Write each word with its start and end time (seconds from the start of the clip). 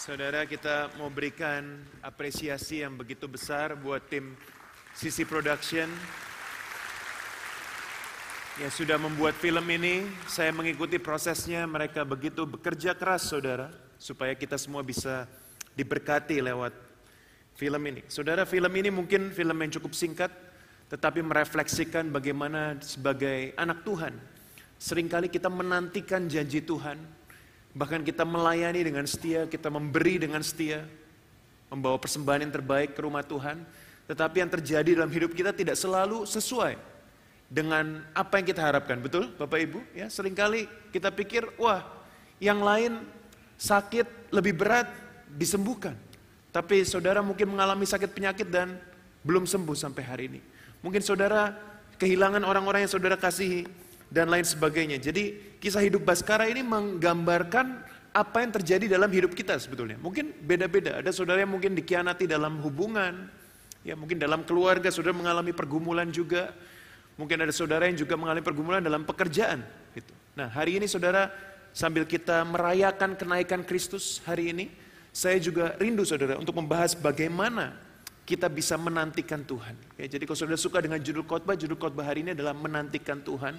Saudara, 0.00 0.48
kita 0.48 0.88
mau 0.96 1.12
berikan 1.12 1.76
apresiasi 2.00 2.80
yang 2.80 2.96
begitu 2.96 3.28
besar 3.28 3.76
buat 3.76 4.00
tim 4.08 4.32
Sisi 4.96 5.28
Production 5.28 5.92
yang 8.56 8.72
sudah 8.72 8.96
membuat 8.96 9.36
film 9.36 9.60
ini. 9.68 10.08
Saya 10.24 10.56
mengikuti 10.56 10.96
prosesnya, 10.96 11.68
mereka 11.68 12.00
begitu 12.08 12.48
bekerja 12.48 12.96
keras, 12.96 13.28
saudara, 13.28 13.68
supaya 14.00 14.32
kita 14.32 14.56
semua 14.56 14.80
bisa 14.80 15.28
diberkati 15.76 16.40
lewat 16.40 16.72
film 17.60 17.84
ini. 17.92 18.00
Saudara, 18.08 18.48
film 18.48 18.72
ini 18.72 18.88
mungkin 18.88 19.28
film 19.36 19.60
yang 19.60 19.68
cukup 19.68 19.92
singkat, 19.92 20.32
tetapi 20.88 21.20
merefleksikan 21.20 22.08
bagaimana 22.08 22.80
sebagai 22.80 23.52
anak 23.52 23.84
Tuhan, 23.84 24.16
sering 24.80 25.12
kali 25.12 25.28
kita 25.28 25.52
menantikan 25.52 26.24
janji 26.24 26.64
Tuhan, 26.64 27.19
Bahkan 27.70 28.02
kita 28.02 28.26
melayani 28.26 28.82
dengan 28.82 29.06
setia, 29.06 29.46
kita 29.46 29.70
memberi 29.70 30.18
dengan 30.18 30.42
setia, 30.42 30.82
membawa 31.70 31.96
persembahan 32.02 32.42
yang 32.48 32.54
terbaik 32.54 32.98
ke 32.98 33.00
rumah 33.00 33.22
Tuhan. 33.22 33.62
Tetapi 34.10 34.42
yang 34.42 34.50
terjadi 34.50 34.90
dalam 34.98 35.10
hidup 35.10 35.30
kita 35.38 35.54
tidak 35.54 35.78
selalu 35.78 36.26
sesuai 36.26 36.74
dengan 37.46 38.02
apa 38.10 38.42
yang 38.42 38.46
kita 38.50 38.62
harapkan. 38.62 38.98
Betul 38.98 39.30
Bapak 39.38 39.58
Ibu? 39.62 39.78
Ya, 39.94 40.10
sering 40.10 40.34
kali 40.34 40.66
kita 40.90 41.14
pikir, 41.14 41.46
wah 41.62 41.86
yang 42.42 42.58
lain 42.58 43.06
sakit 43.54 44.34
lebih 44.34 44.58
berat 44.58 44.90
disembuhkan. 45.30 45.94
Tapi 46.50 46.82
saudara 46.82 47.22
mungkin 47.22 47.54
mengalami 47.54 47.86
sakit 47.86 48.10
penyakit 48.10 48.50
dan 48.50 48.74
belum 49.22 49.46
sembuh 49.46 49.78
sampai 49.78 50.02
hari 50.02 50.24
ini. 50.26 50.40
Mungkin 50.82 51.04
saudara 51.04 51.54
kehilangan 52.00 52.42
orang-orang 52.42 52.88
yang 52.88 52.90
saudara 52.90 53.14
kasihi 53.14 53.68
dan 54.10 54.26
lain 54.28 54.42
sebagainya. 54.42 54.98
Jadi 54.98 55.56
kisah 55.62 55.80
hidup 55.80 56.02
Baskara 56.02 56.50
ini 56.50 56.60
menggambarkan 56.66 57.66
apa 58.10 58.42
yang 58.42 58.50
terjadi 58.50 58.90
dalam 58.90 59.06
hidup 59.06 59.32
kita 59.38 59.54
sebetulnya. 59.56 59.94
Mungkin 60.02 60.34
beda-beda. 60.42 60.98
Ada 60.98 61.14
saudara 61.14 61.46
yang 61.46 61.54
mungkin 61.54 61.78
dikhianati 61.78 62.26
dalam 62.26 62.58
hubungan, 62.58 63.30
ya 63.86 63.94
mungkin 63.94 64.18
dalam 64.18 64.42
keluarga 64.42 64.90
saudara 64.90 65.14
mengalami 65.14 65.54
pergumulan 65.54 66.10
juga. 66.10 66.50
Mungkin 67.14 67.38
ada 67.38 67.54
saudara 67.54 67.86
yang 67.86 68.00
juga 68.00 68.18
mengalami 68.18 68.42
pergumulan 68.42 68.82
dalam 68.82 69.06
pekerjaan. 69.06 69.62
Gitu. 69.94 70.10
Nah 70.34 70.50
hari 70.50 70.82
ini 70.82 70.90
saudara 70.90 71.30
sambil 71.70 72.02
kita 72.02 72.42
merayakan 72.42 73.14
kenaikan 73.14 73.62
Kristus 73.62 74.18
hari 74.26 74.50
ini, 74.50 74.66
saya 75.14 75.38
juga 75.38 75.78
rindu 75.78 76.02
saudara 76.02 76.40
untuk 76.40 76.56
membahas 76.58 76.98
bagaimana 76.98 77.76
kita 78.26 78.46
bisa 78.46 78.78
menantikan 78.78 79.42
Tuhan. 79.42 79.74
Ya, 79.98 80.06
jadi 80.06 80.22
kalau 80.22 80.38
saudara 80.38 80.58
suka 80.58 80.78
dengan 80.78 81.02
judul 81.02 81.26
khotbah, 81.26 81.58
judul 81.58 81.74
khotbah 81.74 82.06
hari 82.06 82.22
ini 82.22 82.30
adalah 82.30 82.54
menantikan 82.54 83.18
Tuhan 83.26 83.58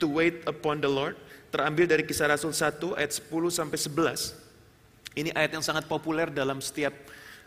to 0.00 0.08
wait 0.08 0.42
upon 0.48 0.80
the 0.80 0.88
Lord 0.88 1.14
terambil 1.52 1.84
dari 1.84 2.02
kisah 2.06 2.30
Rasul 2.32 2.56
1 2.56 2.96
ayat 2.96 3.12
10 3.20 3.28
sampai 3.52 3.78
11. 3.78 5.18
Ini 5.18 5.30
ayat 5.34 5.58
yang 5.58 5.64
sangat 5.66 5.90
populer 5.90 6.30
dalam 6.30 6.62
setiap 6.62 6.94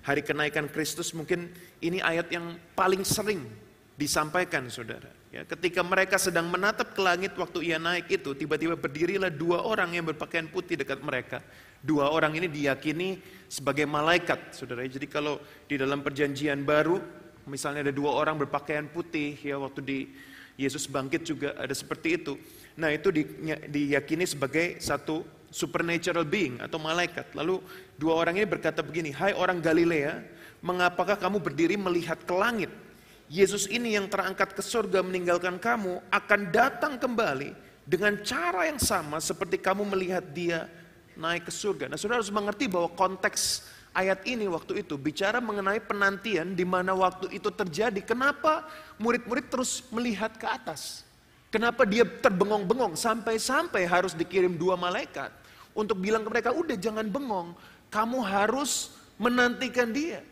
hari 0.04 0.22
kenaikan 0.22 0.68
Kristus. 0.68 1.16
Mungkin 1.16 1.50
ini 1.80 2.04
ayat 2.04 2.28
yang 2.30 2.60
paling 2.76 3.02
sering 3.08 3.48
disampaikan 3.96 4.68
saudara. 4.68 5.08
Ya, 5.34 5.42
ketika 5.50 5.82
mereka 5.82 6.22
sedang 6.22 6.46
menatap 6.52 6.94
ke 6.94 7.02
langit 7.02 7.34
waktu 7.34 7.74
ia 7.74 7.82
naik 7.82 8.06
itu, 8.12 8.38
tiba-tiba 8.38 8.78
berdirilah 8.78 9.34
dua 9.34 9.66
orang 9.66 9.98
yang 9.98 10.06
berpakaian 10.06 10.46
putih 10.46 10.78
dekat 10.78 11.02
mereka. 11.02 11.42
Dua 11.82 12.14
orang 12.14 12.38
ini 12.38 12.46
diyakini 12.46 13.18
sebagai 13.50 13.90
malaikat, 13.90 14.54
saudara. 14.54 14.86
Jadi 14.86 15.10
kalau 15.10 15.42
di 15.66 15.80
dalam 15.80 16.06
perjanjian 16.06 16.62
baru, 16.62 17.02
misalnya 17.50 17.90
ada 17.90 17.94
dua 17.96 18.14
orang 18.14 18.46
berpakaian 18.46 18.86
putih, 18.94 19.34
ya 19.42 19.58
waktu 19.58 19.82
di 19.82 20.00
Yesus 20.54 20.86
bangkit 20.86 21.26
juga 21.26 21.58
ada 21.58 21.74
seperti 21.74 22.22
itu. 22.22 22.38
Nah 22.78 22.94
itu 22.94 23.10
di, 23.10 23.24
diyakini 23.70 24.26
sebagai 24.26 24.78
satu 24.78 25.26
supernatural 25.54 26.26
being 26.26 26.58
atau 26.62 26.82
malaikat. 26.82 27.34
Lalu 27.38 27.62
dua 27.98 28.18
orang 28.18 28.42
ini 28.42 28.48
berkata 28.50 28.82
begini, 28.82 29.14
Hai 29.14 29.38
orang 29.38 29.62
Galilea, 29.62 30.22
mengapakah 30.66 31.18
kamu 31.18 31.38
berdiri 31.42 31.78
melihat 31.78 32.22
ke 32.22 32.34
langit? 32.34 32.70
Yesus 33.30 33.66
ini 33.70 33.98
yang 33.98 34.10
terangkat 34.10 34.54
ke 34.54 34.62
surga 34.62 35.02
meninggalkan 35.02 35.58
kamu 35.58 36.02
akan 36.14 36.42
datang 36.54 37.02
kembali 37.02 37.56
dengan 37.82 38.20
cara 38.22 38.70
yang 38.70 38.78
sama 38.78 39.18
seperti 39.18 39.58
kamu 39.58 39.90
melihat 39.90 40.22
dia 40.34 40.70
naik 41.18 41.50
ke 41.50 41.54
surga. 41.54 41.90
Nah 41.90 41.98
saudara 41.98 42.22
harus 42.22 42.34
mengerti 42.34 42.66
bahwa 42.70 42.90
konteks 42.94 43.66
ayat 43.94 44.26
ini 44.26 44.50
waktu 44.50 44.82
itu 44.82 44.98
bicara 44.98 45.38
mengenai 45.38 45.80
penantian 45.80 46.58
di 46.58 46.66
mana 46.66 46.92
waktu 46.98 47.30
itu 47.32 47.54
terjadi. 47.54 48.02
Kenapa 48.02 48.66
murid-murid 48.98 49.48
terus 49.48 49.86
melihat 49.94 50.34
ke 50.36 50.50
atas? 50.50 51.06
Kenapa 51.54 51.86
dia 51.86 52.02
terbengong-bengong 52.02 52.98
sampai-sampai 52.98 53.86
harus 53.86 54.18
dikirim 54.18 54.58
dua 54.58 54.74
malaikat 54.74 55.30
untuk 55.78 56.02
bilang 56.02 56.26
ke 56.26 56.30
mereka, 56.34 56.50
udah 56.50 56.74
jangan 56.74 57.06
bengong, 57.06 57.54
kamu 57.94 58.26
harus 58.26 58.94
menantikan 59.22 59.94
dia. 59.94 60.26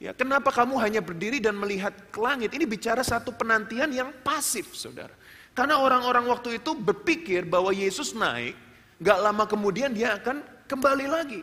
Ya, 0.00 0.16
kenapa 0.16 0.48
kamu 0.48 0.80
hanya 0.80 1.04
berdiri 1.04 1.42
dan 1.42 1.58
melihat 1.58 1.92
ke 2.08 2.18
langit? 2.22 2.56
Ini 2.56 2.64
bicara 2.64 3.04
satu 3.04 3.36
penantian 3.36 3.92
yang 3.92 4.14
pasif, 4.24 4.72
saudara. 4.72 5.12
Karena 5.52 5.76
orang-orang 5.76 6.24
waktu 6.30 6.56
itu 6.56 6.72
berpikir 6.72 7.44
bahwa 7.44 7.74
Yesus 7.74 8.16
naik, 8.16 8.56
gak 9.02 9.18
lama 9.20 9.44
kemudian 9.44 9.92
dia 9.92 10.16
akan 10.16 10.40
kembali 10.70 11.06
lagi. 11.10 11.40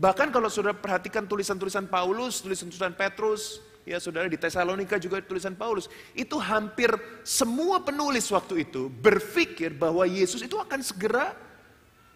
Bahkan 0.00 0.32
kalau 0.32 0.48
saudara 0.48 0.72
perhatikan 0.72 1.28
tulisan-tulisan 1.28 1.84
Paulus, 1.84 2.40
tulisan-tulisan 2.40 2.96
Petrus, 2.96 3.60
ya 3.84 4.00
saudara 4.00 4.32
di 4.32 4.40
Tesalonika 4.40 4.96
juga 4.96 5.20
tulisan 5.20 5.52
Paulus, 5.52 5.92
itu 6.16 6.40
hampir 6.40 6.88
semua 7.20 7.84
penulis 7.84 8.24
waktu 8.32 8.64
itu 8.64 8.88
berpikir 8.88 9.76
bahwa 9.76 10.08
Yesus 10.08 10.40
itu 10.40 10.56
akan 10.56 10.80
segera 10.80 11.36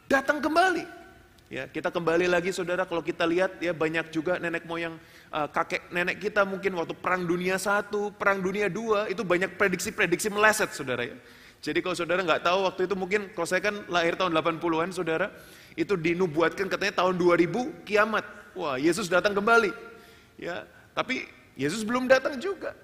datang 0.09 0.41
kembali. 0.41 1.05
Ya, 1.53 1.69
kita 1.69 1.93
kembali 1.93 2.25
lagi 2.25 2.57
saudara 2.57 2.89
kalau 2.89 3.05
kita 3.05 3.29
lihat 3.29 3.61
ya 3.61 3.77
banyak 3.77 4.09
juga 4.09 4.41
nenek 4.41 4.65
moyang 4.65 4.97
uh, 5.29 5.45
kakek 5.53 5.93
nenek 5.93 6.17
kita 6.17 6.41
mungkin 6.49 6.73
waktu 6.81 6.97
perang 6.97 7.29
dunia 7.29 7.61
satu, 7.61 8.17
perang 8.17 8.41
dunia 8.41 8.73
dua 8.73 9.13
itu 9.13 9.21
banyak 9.21 9.61
prediksi-prediksi 9.61 10.33
meleset 10.33 10.73
saudara 10.73 11.05
ya. 11.05 11.15
Jadi 11.61 11.85
kalau 11.85 11.97
saudara 11.97 12.25
nggak 12.25 12.49
tahu 12.49 12.65
waktu 12.65 12.89
itu 12.89 12.97
mungkin 12.97 13.29
kalau 13.37 13.45
saya 13.45 13.61
kan 13.61 13.77
lahir 13.93 14.17
tahun 14.17 14.33
80-an 14.33 14.91
saudara, 14.93 15.33
itu 15.75 15.99
dinubuatkan 15.99 16.71
katanya 16.71 17.03
tahun 17.03 17.19
2000 17.19 17.87
kiamat. 17.87 18.25
Wah, 18.55 18.79
Yesus 18.79 19.11
datang 19.11 19.35
kembali. 19.35 19.75
Ya, 20.39 20.67
tapi 20.95 21.27
Yesus 21.59 21.83
belum 21.83 22.07
datang 22.07 22.39
juga. 22.39 22.75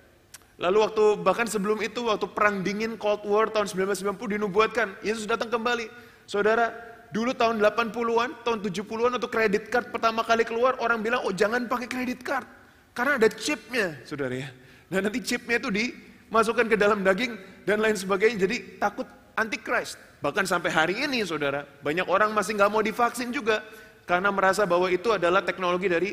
Lalu 0.61 0.78
waktu 0.84 1.05
bahkan 1.25 1.49
sebelum 1.49 1.81
itu 1.81 2.05
waktu 2.05 2.28
perang 2.28 2.61
dingin 2.61 3.01
Cold 3.01 3.25
War 3.25 3.49
tahun 3.49 3.65
1990 3.65 4.37
dinubuatkan 4.37 4.93
Yesus 5.01 5.25
datang 5.25 5.49
kembali. 5.49 5.89
Saudara, 6.28 6.69
dulu 7.17 7.33
tahun 7.33 7.65
80-an, 7.65 8.45
tahun 8.45 8.59
70-an 8.61 9.12
untuk 9.17 9.33
kredit 9.33 9.72
card 9.72 9.89
pertama 9.89 10.21
kali 10.21 10.45
keluar 10.45 10.77
orang 10.84 11.01
bilang, 11.01 11.25
"Oh, 11.25 11.33
jangan 11.33 11.65
pakai 11.65 11.89
kredit 11.89 12.21
card." 12.21 12.45
Karena 12.93 13.17
ada 13.17 13.28
chipnya, 13.33 13.97
Saudara 14.05 14.34
ya. 14.34 14.51
Dan 14.91 15.07
nanti 15.07 15.22
chipnya 15.22 15.62
itu 15.62 15.71
dimasukkan 15.71 16.67
ke 16.67 16.77
dalam 16.77 17.07
daging 17.07 17.39
dan 17.65 17.81
lain 17.81 17.95
sebagainya. 17.95 18.45
Jadi 18.45 18.77
takut 18.83 19.07
antichrist. 19.39 19.97
Bahkan 20.21 20.45
sampai 20.45 20.69
hari 20.69 20.95
ini 21.09 21.25
saudara, 21.25 21.65
banyak 21.81 22.05
orang 22.05 22.33
masih 22.37 22.57
nggak 22.57 22.71
mau 22.71 22.85
divaksin 22.85 23.33
juga. 23.33 23.65
Karena 24.05 24.29
merasa 24.29 24.69
bahwa 24.69 24.91
itu 24.93 25.09
adalah 25.13 25.41
teknologi 25.41 25.89
dari 25.89 26.11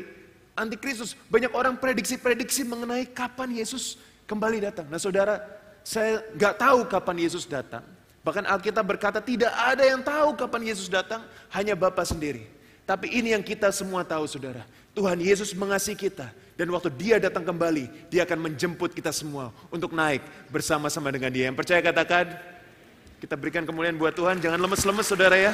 antikristus. 0.56 1.12
Banyak 1.28 1.52
orang 1.52 1.76
prediksi-prediksi 1.76 2.64
mengenai 2.64 3.04
kapan 3.12 3.52
Yesus 3.52 4.00
kembali 4.24 4.64
datang. 4.64 4.86
Nah 4.88 4.96
saudara, 4.96 5.40
saya 5.84 6.24
nggak 6.32 6.54
tahu 6.56 6.78
kapan 6.88 7.16
Yesus 7.28 7.44
datang. 7.44 7.84
Bahkan 8.24 8.44
Alkitab 8.44 8.84
berkata 8.84 9.24
tidak 9.24 9.52
ada 9.56 9.84
yang 9.84 10.04
tahu 10.04 10.36
kapan 10.36 10.68
Yesus 10.68 10.88
datang, 10.88 11.24
hanya 11.52 11.72
Bapa 11.72 12.04
sendiri. 12.04 12.44
Tapi 12.88 13.12
ini 13.12 13.36
yang 13.36 13.44
kita 13.44 13.68
semua 13.68 14.00
tahu 14.04 14.24
saudara. 14.24 14.64
Tuhan 14.96 15.20
Yesus 15.20 15.52
mengasihi 15.52 15.96
kita. 15.96 16.32
Dan 16.58 16.74
waktu 16.74 16.90
dia 16.90 17.22
datang 17.22 17.46
kembali, 17.46 18.10
dia 18.10 18.26
akan 18.26 18.50
menjemput 18.50 18.90
kita 18.90 19.14
semua 19.14 19.54
untuk 19.70 19.94
naik 19.94 20.24
bersama-sama 20.50 21.12
dengan 21.14 21.30
dia. 21.30 21.46
Yang 21.46 21.56
percaya 21.62 21.78
katakan, 21.78 22.34
kita 23.18 23.34
berikan 23.34 23.66
kemuliaan 23.66 23.98
buat 23.98 24.14
Tuhan, 24.14 24.38
jangan 24.38 24.62
lemes-lemes 24.62 25.06
saudara 25.06 25.34
ya. 25.34 25.52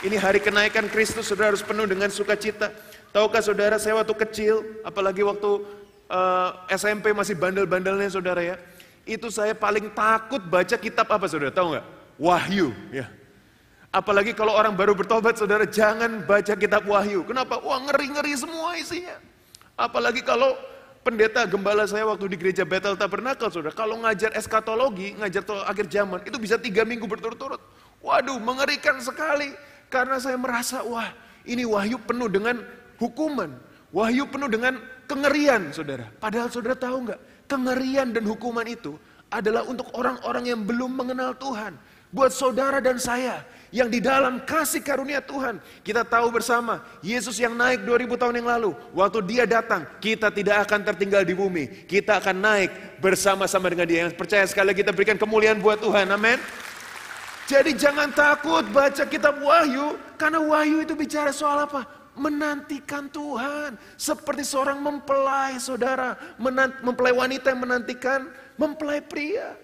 Ini 0.00 0.16
hari 0.16 0.38
kenaikan 0.38 0.86
Kristus, 0.86 1.26
saudara 1.26 1.52
harus 1.52 1.60
penuh 1.60 1.84
dengan 1.84 2.08
sukacita. 2.08 2.70
Tahukah 3.10 3.42
saudara, 3.42 3.76
saya 3.82 3.98
waktu 3.98 4.14
kecil, 4.14 4.62
apalagi 4.86 5.26
waktu 5.26 5.66
uh, 6.06 6.70
eh, 6.70 6.78
SMP 6.78 7.10
masih 7.10 7.34
bandel-bandelnya 7.34 8.06
saudara 8.08 8.40
ya. 8.40 8.56
Itu 9.02 9.28
saya 9.28 9.52
paling 9.58 9.90
takut 9.90 10.38
baca 10.46 10.78
kitab 10.78 11.10
apa 11.10 11.26
saudara, 11.26 11.50
tahu 11.50 11.74
nggak? 11.74 11.86
Wahyu, 12.22 12.70
ya. 12.94 13.10
Apalagi 13.90 14.30
kalau 14.30 14.54
orang 14.54 14.78
baru 14.78 14.94
bertobat 14.94 15.34
saudara, 15.34 15.66
jangan 15.66 16.22
baca 16.22 16.54
kitab 16.54 16.86
Wahyu. 16.86 17.26
Kenapa? 17.26 17.58
Wah 17.58 17.82
ngeri-ngeri 17.90 18.38
semua 18.38 18.78
isinya. 18.78 19.18
Apalagi 19.74 20.22
kalau 20.22 20.54
pendeta 21.00 21.44
gembala 21.48 21.84
saya 21.88 22.04
waktu 22.08 22.28
di 22.30 22.36
gereja 22.36 22.64
Bethel 22.64 22.96
Tabernacle, 22.96 23.48
saudara, 23.48 23.72
kalau 23.72 24.00
ngajar 24.04 24.32
eskatologi, 24.36 25.16
ngajar 25.16 25.42
akhir 25.66 25.86
zaman, 25.88 26.20
itu 26.24 26.36
bisa 26.36 26.60
tiga 26.60 26.84
minggu 26.84 27.08
berturut-turut. 27.08 27.60
Waduh, 28.00 28.40
mengerikan 28.40 28.96
sekali. 29.00 29.52
Karena 29.90 30.22
saya 30.22 30.38
merasa, 30.38 30.86
wah 30.86 31.10
ini 31.44 31.66
wahyu 31.66 31.98
penuh 31.98 32.30
dengan 32.30 32.62
hukuman. 32.96 33.50
Wahyu 33.90 34.30
penuh 34.30 34.46
dengan 34.46 34.78
kengerian, 35.10 35.74
saudara. 35.74 36.06
Padahal 36.22 36.46
saudara 36.46 36.78
tahu 36.78 37.10
nggak, 37.10 37.20
kengerian 37.50 38.14
dan 38.14 38.22
hukuman 38.22 38.62
itu 38.64 38.94
adalah 39.30 39.66
untuk 39.66 39.90
orang-orang 39.98 40.46
yang 40.54 40.62
belum 40.62 40.94
mengenal 40.94 41.34
Tuhan. 41.34 41.74
Buat 42.10 42.34
saudara 42.34 42.82
dan 42.82 42.98
saya 42.98 43.42
yang 43.70 43.86
di 43.86 44.02
dalam 44.02 44.42
kasih 44.42 44.82
karunia 44.82 45.22
Tuhan. 45.22 45.62
Kita 45.86 46.02
tahu 46.02 46.30
bersama, 46.34 46.82
Yesus 47.02 47.38
yang 47.38 47.54
naik 47.54 47.86
2000 47.86 48.18
tahun 48.18 48.34
yang 48.42 48.48
lalu, 48.50 48.70
waktu 48.94 49.18
dia 49.26 49.44
datang, 49.46 49.86
kita 50.02 50.30
tidak 50.30 50.66
akan 50.66 50.82
tertinggal 50.86 51.22
di 51.22 51.34
bumi. 51.34 51.86
Kita 51.86 52.18
akan 52.18 52.36
naik 52.38 52.70
bersama-sama 52.98 53.70
dengan 53.70 53.86
dia. 53.86 54.06
Yang 54.06 54.18
percaya 54.18 54.44
sekali 54.46 54.74
kita 54.74 54.90
berikan 54.90 55.18
kemuliaan 55.18 55.62
buat 55.62 55.78
Tuhan, 55.78 56.10
amin. 56.10 56.38
Jadi 57.50 57.74
jangan 57.74 58.14
takut 58.14 58.62
baca 58.70 59.02
kitab 59.10 59.42
Wahyu, 59.42 59.98
karena 60.14 60.38
Wahyu 60.38 60.86
itu 60.86 60.94
bicara 60.94 61.34
soal 61.34 61.66
apa? 61.66 61.82
Menantikan 62.14 63.10
Tuhan. 63.10 63.74
Seperti 63.98 64.46
seorang 64.46 64.78
mempelai 64.78 65.58
saudara, 65.58 66.14
mempelai 66.82 67.10
wanita 67.10 67.50
yang 67.54 67.62
menantikan 67.66 68.30
mempelai 68.54 69.02
pria. 69.02 69.58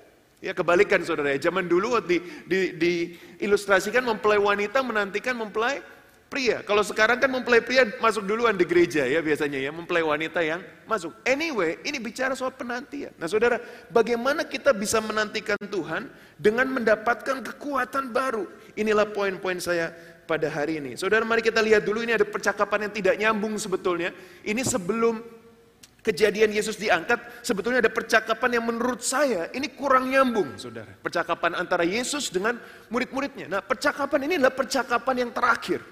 Ya 0.46 0.54
kebalikan 0.54 1.02
saudara 1.02 1.34
ya, 1.34 1.50
zaman 1.50 1.66
dulu 1.66 1.98
di, 2.06 2.22
di, 2.46 2.70
di 2.78 2.92
ilustrasikan 3.42 4.06
mempelai 4.06 4.38
wanita 4.38 4.78
menantikan 4.78 5.34
mempelai 5.34 5.82
pria. 6.30 6.62
Kalau 6.62 6.86
sekarang 6.86 7.18
kan 7.18 7.26
mempelai 7.26 7.58
pria 7.58 7.82
masuk 7.98 8.22
duluan 8.22 8.54
di 8.54 8.62
gereja 8.62 9.02
ya 9.10 9.18
biasanya 9.18 9.58
ya, 9.58 9.74
mempelai 9.74 10.06
wanita 10.06 10.46
yang 10.46 10.62
masuk. 10.86 11.10
Anyway, 11.26 11.82
ini 11.82 11.98
bicara 11.98 12.38
soal 12.38 12.54
penantian. 12.54 13.10
Nah 13.18 13.26
saudara, 13.26 13.58
bagaimana 13.90 14.46
kita 14.46 14.70
bisa 14.70 15.02
menantikan 15.02 15.58
Tuhan 15.66 16.06
dengan 16.38 16.70
mendapatkan 16.70 17.42
kekuatan 17.42 18.14
baru? 18.14 18.46
Inilah 18.78 19.10
poin-poin 19.10 19.58
saya 19.58 19.90
pada 20.30 20.46
hari 20.46 20.78
ini. 20.78 20.94
Saudara 20.94 21.26
mari 21.26 21.42
kita 21.42 21.58
lihat 21.58 21.82
dulu 21.86 22.06
ini 22.06 22.14
ada 22.14 22.26
percakapan 22.26 22.86
yang 22.86 22.92
tidak 22.94 23.14
nyambung 23.18 23.54
sebetulnya. 23.58 24.14
Ini 24.46 24.62
sebelum 24.62 25.35
kejadian 26.06 26.54
Yesus 26.54 26.78
diangkat, 26.78 27.18
sebetulnya 27.42 27.82
ada 27.82 27.90
percakapan 27.90 28.62
yang 28.62 28.64
menurut 28.70 29.02
saya 29.02 29.50
ini 29.50 29.66
kurang 29.74 30.06
nyambung, 30.06 30.54
saudara. 30.54 30.94
Percakapan 31.02 31.58
antara 31.58 31.82
Yesus 31.82 32.30
dengan 32.30 32.62
murid-muridnya. 32.86 33.50
Nah, 33.50 33.60
percakapan 33.66 34.30
ini 34.30 34.38
adalah 34.38 34.54
percakapan 34.54 35.26
yang 35.26 35.30
terakhir. 35.34 35.82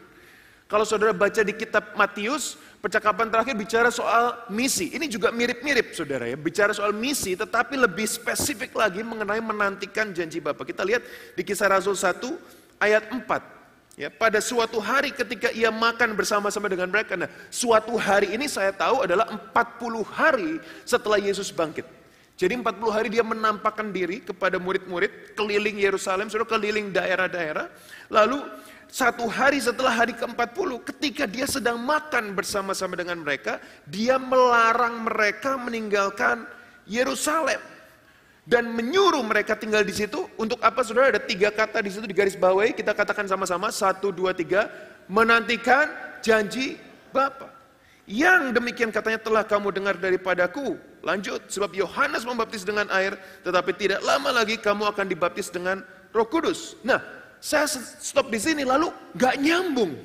Kalau 0.71 0.87
saudara 0.87 1.11
baca 1.11 1.43
di 1.43 1.53
kitab 1.53 1.99
Matius, 1.99 2.55
percakapan 2.79 3.29
terakhir 3.29 3.59
bicara 3.59 3.91
soal 3.91 4.47
misi. 4.49 4.95
Ini 4.95 5.11
juga 5.11 5.35
mirip-mirip, 5.35 5.93
saudara 5.93 6.31
ya. 6.31 6.39
Bicara 6.39 6.71
soal 6.71 6.95
misi, 6.95 7.35
tetapi 7.35 7.75
lebih 7.75 8.07
spesifik 8.07 8.73
lagi 8.79 9.03
mengenai 9.03 9.43
menantikan 9.43 10.15
janji 10.15 10.39
Bapa. 10.39 10.63
Kita 10.63 10.87
lihat 10.87 11.03
di 11.35 11.43
kisah 11.43 11.69
Rasul 11.69 11.99
1 11.99 12.81
ayat 12.81 13.11
4. 13.11 13.64
Ya, 13.95 14.11
pada 14.11 14.43
suatu 14.43 14.83
hari 14.83 15.15
ketika 15.15 15.55
ia 15.55 15.71
makan 15.71 16.19
bersama-sama 16.19 16.67
dengan 16.67 16.91
mereka. 16.91 17.15
Nah, 17.15 17.31
suatu 17.47 17.95
hari 17.95 18.35
ini 18.35 18.51
saya 18.51 18.75
tahu 18.75 19.07
adalah 19.07 19.31
40 19.31 20.03
hari 20.03 20.59
setelah 20.83 21.15
Yesus 21.23 21.55
bangkit. 21.55 21.87
Jadi 22.35 22.59
40 22.59 22.91
hari 22.91 23.07
dia 23.15 23.23
menampakkan 23.23 23.95
diri 23.95 24.19
kepada 24.19 24.59
murid-murid 24.59 25.39
keliling 25.39 25.79
Yerusalem, 25.79 26.27
sudah 26.27 26.43
keliling 26.43 26.91
daerah-daerah. 26.91 27.71
Lalu 28.11 28.43
satu 28.91 29.31
hari 29.31 29.63
setelah 29.63 29.95
hari 29.95 30.19
ke-40 30.19 30.71
ketika 30.91 31.31
dia 31.31 31.47
sedang 31.47 31.79
makan 31.79 32.35
bersama-sama 32.35 32.99
dengan 32.99 33.23
mereka, 33.23 33.63
dia 33.87 34.19
melarang 34.19 35.07
mereka 35.07 35.55
meninggalkan 35.55 36.51
Yerusalem 36.91 37.63
dan 38.45 38.69
menyuruh 38.69 39.25
mereka 39.25 39.57
tinggal 39.57 39.81
di 39.81 39.93
situ. 39.93 40.29
Untuk 40.37 40.61
apa 40.61 40.85
saudara? 40.85 41.17
Ada 41.17 41.23
tiga 41.25 41.49
kata 41.49 41.81
di 41.81 41.91
situ 41.93 42.05
di 42.05 42.17
garis 42.17 42.37
bawahi. 42.37 42.77
Kita 42.77 42.93
katakan 42.93 43.25
sama-sama. 43.25 43.73
Satu, 43.73 44.13
dua, 44.13 44.37
tiga. 44.37 44.69
Menantikan 45.09 45.89
janji 46.21 46.77
Bapa. 47.13 47.53
Yang 48.05 48.53
demikian 48.53 48.93
katanya 48.93 49.17
telah 49.17 49.45
kamu 49.49 49.73
dengar 49.73 49.97
daripadaku. 49.97 50.77
Lanjut, 51.01 51.49
sebab 51.49 51.73
Yohanes 51.73 52.25
membaptis 52.25 52.65
dengan 52.65 52.89
air, 52.93 53.17
tetapi 53.45 53.77
tidak 53.77 54.01
lama 54.05 54.33
lagi 54.33 54.61
kamu 54.61 54.89
akan 54.93 55.09
dibaptis 55.09 55.49
dengan 55.53 55.85
Roh 56.13 56.29
Kudus. 56.29 56.81
Nah, 56.85 57.01
saya 57.41 57.69
stop 58.01 58.33
di 58.33 58.41
sini 58.41 58.65
lalu 58.65 58.89
gak 59.17 59.37
nyambung. 59.41 59.97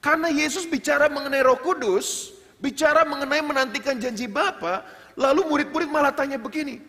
Karena 0.00 0.32
Yesus 0.32 0.64
bicara 0.64 1.12
mengenai 1.12 1.44
Roh 1.44 1.60
Kudus, 1.60 2.32
bicara 2.56 3.04
mengenai 3.04 3.44
menantikan 3.44 4.00
janji 4.00 4.24
Bapa, 4.24 4.84
lalu 5.12 5.44
murid-murid 5.44 5.92
malah 5.92 6.12
tanya 6.12 6.40
begini, 6.40 6.80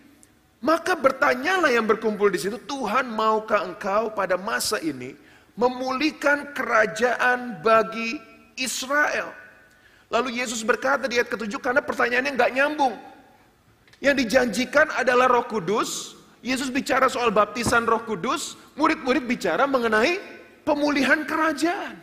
maka 0.59 0.91
bertanyalah 0.91 1.71
yang 1.71 1.87
berkumpul 1.87 2.27
di 2.27 2.35
situ, 2.35 2.59
Tuhan 2.59 3.07
maukah 3.07 3.63
engkau 3.63 4.11
pada 4.11 4.35
masa 4.35 4.75
ini 4.83 5.15
memulihkan 5.55 6.51
kerajaan 6.51 7.63
bagi 7.63 8.19
Israel? 8.59 9.31
Lalu 10.11 10.43
Yesus 10.43 10.59
berkata 10.67 11.07
di 11.07 11.15
ayat 11.15 11.31
ketujuh, 11.31 11.63
karena 11.63 11.79
pertanyaannya 11.79 12.35
nggak 12.35 12.51
nyambung. 12.51 12.95
Yang 14.03 14.15
dijanjikan 14.27 14.91
adalah 14.99 15.31
roh 15.31 15.47
kudus, 15.47 16.19
Yesus 16.43 16.67
bicara 16.67 17.07
soal 17.07 17.31
baptisan 17.31 17.87
roh 17.87 18.03
kudus, 18.03 18.59
murid-murid 18.75 19.23
bicara 19.23 19.63
mengenai 19.63 20.19
pemulihan 20.67 21.23
kerajaan. 21.23 21.95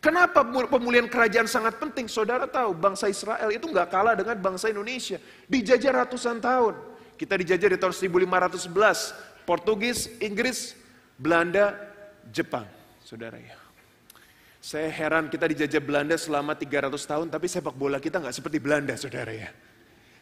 Kenapa 0.00 0.46
pemulihan 0.46 1.10
kerajaan 1.10 1.44
sangat 1.44 1.76
penting? 1.76 2.08
Saudara 2.08 2.46
tahu 2.48 2.72
bangsa 2.72 3.10
Israel 3.10 3.50
itu 3.52 3.68
nggak 3.68 3.88
kalah 3.92 4.14
dengan 4.16 4.38
bangsa 4.38 4.72
Indonesia. 4.72 5.20
Dijajah 5.44 6.06
ratusan 6.06 6.40
tahun. 6.40 6.89
Kita 7.20 7.36
dijajah 7.36 7.68
di 7.68 7.76
tahun 7.76 7.92
1511. 7.92 9.44
Portugis, 9.44 10.08
Inggris, 10.24 10.72
Belanda, 11.20 11.76
Jepang. 12.32 12.64
Saudara 13.04 13.36
ya. 13.36 13.60
Saya 14.60 14.88
heran 14.88 15.28
kita 15.28 15.44
dijajah 15.44 15.84
Belanda 15.84 16.16
selama 16.16 16.56
300 16.56 16.96
tahun, 16.96 17.26
tapi 17.28 17.44
sepak 17.44 17.76
bola 17.76 18.00
kita 18.00 18.24
nggak 18.24 18.32
seperti 18.32 18.56
Belanda, 18.56 18.96
saudara 18.96 19.32
ya. 19.36 19.52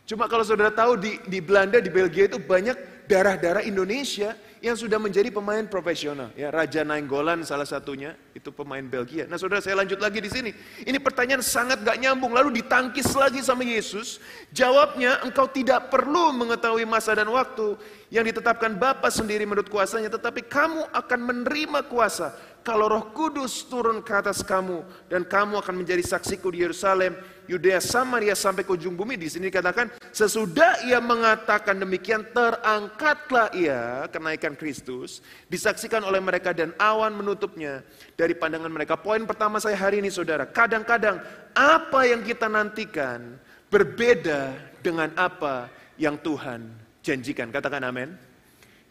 Cuma 0.09 0.25
kalau 0.25 0.41
saudara 0.41 0.73
tahu 0.73 0.97
di, 0.97 1.21
di 1.29 1.45
Belanda, 1.45 1.85
di 1.85 1.93
Belgia 1.93 2.33
itu 2.33 2.41
banyak 2.41 3.05
darah-darah 3.05 3.61
Indonesia 3.61 4.33
yang 4.59 4.73
sudah 4.75 4.97
menjadi 4.97 5.31
pemain 5.31 5.63
profesional. 5.69 6.35
Ya, 6.35 6.49
Raja 6.49 6.83
Nainggolan 6.83 7.45
salah 7.47 7.69
satunya, 7.69 8.17
itu 8.33 8.49
pemain 8.51 8.83
Belgia. 8.83 9.29
Nah 9.29 9.39
saudara 9.39 9.61
saya 9.61 9.79
lanjut 9.79 10.01
lagi 10.01 10.19
di 10.19 10.33
sini. 10.33 10.51
Ini 10.83 10.99
pertanyaan 10.99 11.45
sangat 11.45 11.85
gak 11.85 12.01
nyambung. 12.01 12.33
Lalu 12.35 12.65
ditangkis 12.65 13.13
lagi 13.15 13.45
sama 13.45 13.63
Yesus. 13.63 14.17
Jawabnya, 14.51 15.23
engkau 15.23 15.47
tidak 15.47 15.93
perlu 15.93 16.35
mengetahui 16.35 16.89
masa 16.89 17.15
dan 17.15 17.29
waktu 17.31 17.79
yang 18.09 18.25
ditetapkan 18.25 18.75
Bapa 18.81 19.13
sendiri 19.13 19.47
menurut 19.47 19.71
kuasanya. 19.71 20.11
Tetapi 20.11 20.49
kamu 20.49 20.89
akan 20.91 21.21
menerima 21.21 21.85
kuasa 21.87 22.35
kalau 22.67 22.91
roh 22.91 23.15
kudus 23.15 23.63
turun 23.71 24.03
ke 24.03 24.11
atas 24.11 24.43
kamu. 24.43 24.83
Dan 25.07 25.23
kamu 25.23 25.63
akan 25.63 25.75
menjadi 25.85 26.03
saksiku 26.03 26.51
di 26.51 26.67
Yerusalem, 26.67 27.15
Yudea, 27.49 27.81
Samaria 27.81 28.37
sampai 28.37 28.61
ke 28.63 28.77
ujung 28.77 28.93
bumi. 28.93 29.17
Di 29.17 29.33
sini 29.33 29.49
dikatakan, 29.49 29.89
sesudah 30.13 30.85
ia 30.85 31.01
mengatakan 31.01 31.81
demikian, 31.81 32.29
terangkatlah 32.37 33.49
ia, 33.57 34.05
kenaikan 34.13 34.53
Kristus, 34.53 35.25
disaksikan 35.49 36.05
oleh 36.05 36.21
mereka 36.21 36.53
dan 36.53 36.77
awan 36.77 37.17
menutupnya 37.17 37.81
dari 38.21 38.37
pandangan 38.37 38.69
mereka. 38.69 39.01
Poin 39.01 39.25
pertama 39.25 39.57
saya 39.59 39.81
hari 39.81 40.05
ini 40.05 40.13
saudara, 40.13 40.45
kadang-kadang 40.45 41.25
apa 41.57 42.01
yang 42.05 42.21
kita 42.21 42.53
nantikan 42.53 43.41
berbeda 43.73 44.53
dengan 44.85 45.09
apa 45.17 45.73
yang 45.97 46.21
Tuhan 46.21 46.69
janjikan. 47.01 47.49
Katakan 47.49 47.81
amin. 47.89 48.13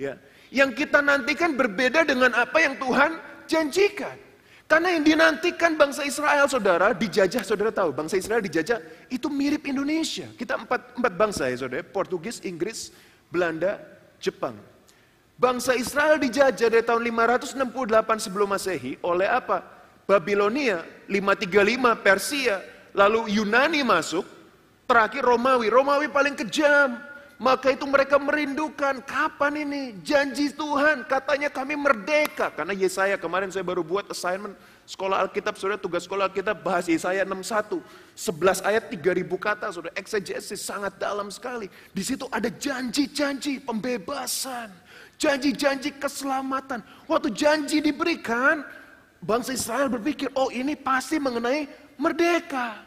Ya. 0.02 0.18
Yang 0.50 0.86
kita 0.86 1.06
nantikan 1.06 1.54
berbeda 1.54 2.10
dengan 2.10 2.34
apa 2.34 2.58
yang 2.58 2.74
Tuhan 2.82 3.22
janjikan. 3.46 4.27
Karena 4.68 4.92
yang 4.92 5.08
dinantikan 5.08 5.80
bangsa 5.80 6.04
Israel, 6.04 6.44
saudara, 6.52 6.92
dijajah, 6.92 7.40
saudara 7.40 7.72
tahu, 7.72 7.96
bangsa 7.96 8.20
Israel 8.20 8.44
dijajah, 8.44 8.84
itu 9.08 9.32
mirip 9.32 9.64
Indonesia. 9.64 10.28
Kita 10.36 10.60
empat, 10.60 11.00
empat 11.00 11.14
bangsa 11.16 11.48
ya, 11.48 11.56
saudara, 11.56 11.88
Portugis, 11.88 12.44
Inggris, 12.44 12.92
Belanda, 13.32 13.80
Jepang. 14.20 14.60
Bangsa 15.40 15.72
Israel 15.72 16.20
dijajah 16.20 16.68
dari 16.68 16.84
tahun 16.84 17.00
568 17.00 18.28
sebelum 18.28 18.52
masehi 18.52 19.00
oleh 19.00 19.32
apa? 19.32 19.64
Babilonia, 20.04 20.84
535 21.08 22.04
Persia, 22.04 22.60
lalu 22.92 23.40
Yunani 23.40 23.88
masuk, 23.88 24.28
terakhir 24.84 25.24
Romawi. 25.24 25.72
Romawi 25.72 26.12
paling 26.12 26.36
kejam, 26.36 27.07
maka 27.38 27.70
itu 27.70 27.86
mereka 27.86 28.18
merindukan, 28.18 28.98
kapan 29.06 29.62
ini 29.62 29.82
janji 30.02 30.50
Tuhan, 30.50 31.06
katanya 31.06 31.54
kami 31.54 31.78
merdeka. 31.78 32.50
Karena 32.50 32.74
Yesaya 32.74 33.14
kemarin 33.14 33.54
saya 33.54 33.62
baru 33.62 33.86
buat 33.86 34.10
assignment 34.10 34.58
sekolah 34.90 35.22
Alkitab, 35.22 35.54
saudara 35.54 35.78
tugas 35.78 36.10
sekolah 36.10 36.34
Alkitab 36.34 36.66
bahas 36.66 36.90
Yesaya 36.90 37.22
61. 37.22 37.78
11 38.18 38.66
ayat 38.66 38.90
3000 38.90 39.30
kata, 39.38 39.70
saudara 39.70 39.94
eksegesis 39.94 40.66
sangat 40.66 40.98
dalam 40.98 41.30
sekali. 41.30 41.70
Di 41.94 42.02
situ 42.02 42.26
ada 42.34 42.50
janji-janji 42.50 43.62
pembebasan, 43.62 44.74
janji-janji 45.22 45.94
keselamatan. 46.02 46.82
Waktu 47.06 47.38
janji 47.38 47.86
diberikan, 47.86 48.66
bangsa 49.22 49.54
Israel 49.54 49.94
berpikir, 49.94 50.34
oh 50.34 50.50
ini 50.50 50.74
pasti 50.74 51.22
mengenai 51.22 51.70
merdeka. 52.02 52.82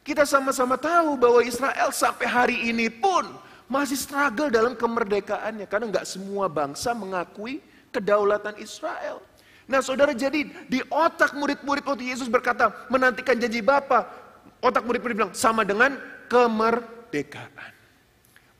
Kita 0.00 0.24
sama-sama 0.24 0.80
tahu 0.80 1.20
bahwa 1.20 1.44
Israel 1.44 1.92
sampai 1.92 2.24
hari 2.24 2.56
ini 2.72 2.88
pun 2.88 3.49
masih 3.70 3.94
struggle 3.94 4.50
dalam 4.50 4.74
kemerdekaannya 4.74 5.70
karena 5.70 5.86
nggak 5.94 6.06
semua 6.10 6.50
bangsa 6.50 6.90
mengakui 6.90 7.62
kedaulatan 7.94 8.58
Israel. 8.58 9.22
Nah 9.70 9.78
saudara 9.78 10.10
jadi 10.10 10.50
di 10.66 10.82
otak 10.90 11.38
murid-murid 11.38 11.86
waktu 11.86 12.10
Yesus 12.10 12.26
berkata 12.26 12.74
menantikan 12.90 13.38
janji 13.38 13.62
Bapa, 13.62 14.10
otak 14.58 14.82
murid-murid 14.82 15.14
bilang 15.14 15.32
sama 15.38 15.62
dengan 15.62 15.94
kemerdekaan. 16.26 17.78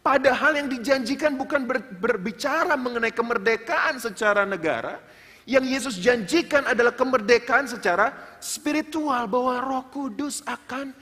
Padahal 0.00 0.62
yang 0.62 0.68
dijanjikan 0.70 1.34
bukan 1.34 1.66
ber, 1.66 1.82
berbicara 1.98 2.78
mengenai 2.78 3.10
kemerdekaan 3.10 3.98
secara 3.98 4.46
negara. 4.46 5.02
Yang 5.44 5.64
Yesus 5.66 5.94
janjikan 5.98 6.64
adalah 6.70 6.94
kemerdekaan 6.94 7.66
secara 7.68 8.14
spiritual. 8.40 9.28
Bahwa 9.28 9.60
roh 9.60 9.84
kudus 9.92 10.40
akan 10.48 10.94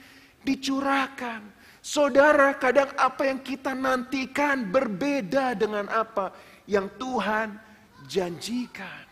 dicurahkan. 0.43 1.58
Saudara, 1.89 2.53
kadang 2.53 2.93
apa 3.01 3.25
yang 3.25 3.41
kita 3.41 3.73
nantikan 3.73 4.61
berbeda 4.61 5.57
dengan 5.57 5.89
apa 5.89 6.29
yang 6.69 6.85
Tuhan 6.85 7.57
janjikan. 8.05 9.09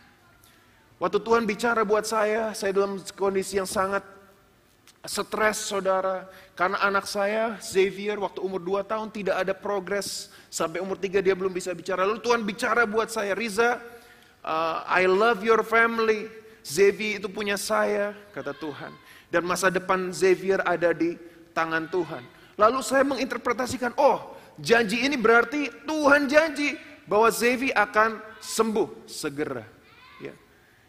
Waktu 1.02 1.18
Tuhan 1.18 1.42
bicara 1.42 1.82
buat 1.82 2.06
saya, 2.06 2.54
saya 2.54 2.70
dalam 2.70 3.02
kondisi 3.18 3.58
yang 3.58 3.66
sangat 3.66 4.06
stres 5.02 5.58
saudara. 5.58 6.30
Karena 6.54 6.78
anak 6.86 7.10
saya, 7.10 7.58
Xavier, 7.58 8.14
waktu 8.22 8.38
umur 8.46 8.62
2 8.62 8.86
tahun 8.86 9.10
tidak 9.10 9.42
ada 9.42 9.58
progres. 9.58 10.30
Sampai 10.46 10.78
umur 10.78 10.94
3 10.94 11.18
dia 11.18 11.34
belum 11.34 11.50
bisa 11.50 11.74
bicara. 11.74 12.06
Lalu 12.06 12.22
Tuhan 12.22 12.46
bicara 12.46 12.86
buat 12.86 13.10
saya, 13.10 13.34
Riza, 13.34 13.82
uh, 14.46 14.86
I 14.86 15.10
love 15.10 15.42
your 15.42 15.66
family. 15.66 16.30
Xavier 16.62 17.18
itu 17.18 17.26
punya 17.26 17.58
saya, 17.58 18.14
kata 18.30 18.54
Tuhan. 18.54 18.94
Dan 19.34 19.42
masa 19.42 19.66
depan 19.66 20.14
Xavier 20.14 20.62
ada 20.62 20.94
di 20.94 21.18
tangan 21.50 21.90
Tuhan. 21.90 22.37
Lalu 22.58 22.82
saya 22.82 23.06
menginterpretasikan, 23.06 23.94
oh 23.94 24.34
janji 24.58 25.06
ini 25.06 25.14
berarti 25.14 25.70
Tuhan 25.86 26.26
janji 26.26 26.74
bahwa 27.06 27.30
Xavier 27.30 27.72
akan 27.78 28.18
sembuh 28.42 29.06
segera. 29.06 29.62
Ya, 30.18 30.34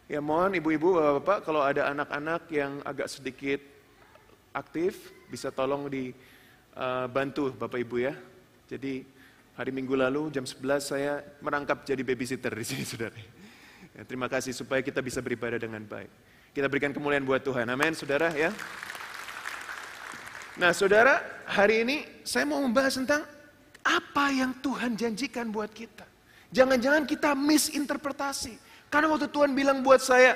ya 0.09 0.19
mohon 0.19 0.57
ibu-ibu, 0.57 0.97
bapak-bapak 0.97 1.37
kalau 1.45 1.61
ada 1.61 1.93
anak-anak 1.93 2.49
yang 2.49 2.81
agak 2.81 3.05
sedikit 3.07 3.61
aktif, 4.49 5.13
bisa 5.29 5.53
tolong 5.53 5.85
dibantu 5.87 7.53
uh, 7.53 7.55
Bapak 7.55 7.79
Ibu 7.85 8.01
ya. 8.01 8.17
Jadi 8.65 9.05
hari 9.53 9.69
Minggu 9.69 9.93
lalu 9.93 10.33
jam 10.33 10.49
11 10.49 10.81
saya 10.81 11.21
merangkap 11.39 11.85
jadi 11.85 12.01
babysitter 12.01 12.53
di 12.53 12.65
sini 12.65 12.83
saudara. 12.89 13.15
Ya, 13.93 14.01
terima 14.09 14.25
kasih 14.25 14.57
supaya 14.57 14.81
kita 14.81 15.05
bisa 15.05 15.21
beribadah 15.21 15.61
dengan 15.61 15.85
baik. 15.85 16.09
Kita 16.49 16.65
berikan 16.65 16.89
kemuliaan 16.89 17.23
buat 17.29 17.45
Tuhan. 17.45 17.69
Amin 17.69 17.93
saudara 17.93 18.33
ya. 18.33 18.49
Nah 20.59 20.75
saudara, 20.75 21.23
hari 21.47 21.87
ini 21.87 22.03
saya 22.27 22.43
mau 22.43 22.59
membahas 22.59 22.99
tentang 22.99 23.23
apa 23.79 24.25
yang 24.27 24.51
Tuhan 24.59 24.99
janjikan 24.99 25.47
buat 25.47 25.71
kita. 25.71 26.03
Jangan-jangan 26.51 27.07
kita 27.07 27.31
misinterpretasi. 27.31 28.59
Karena 28.91 29.07
waktu 29.07 29.31
Tuhan 29.31 29.55
bilang 29.55 29.79
buat 29.79 30.03
saya, 30.03 30.35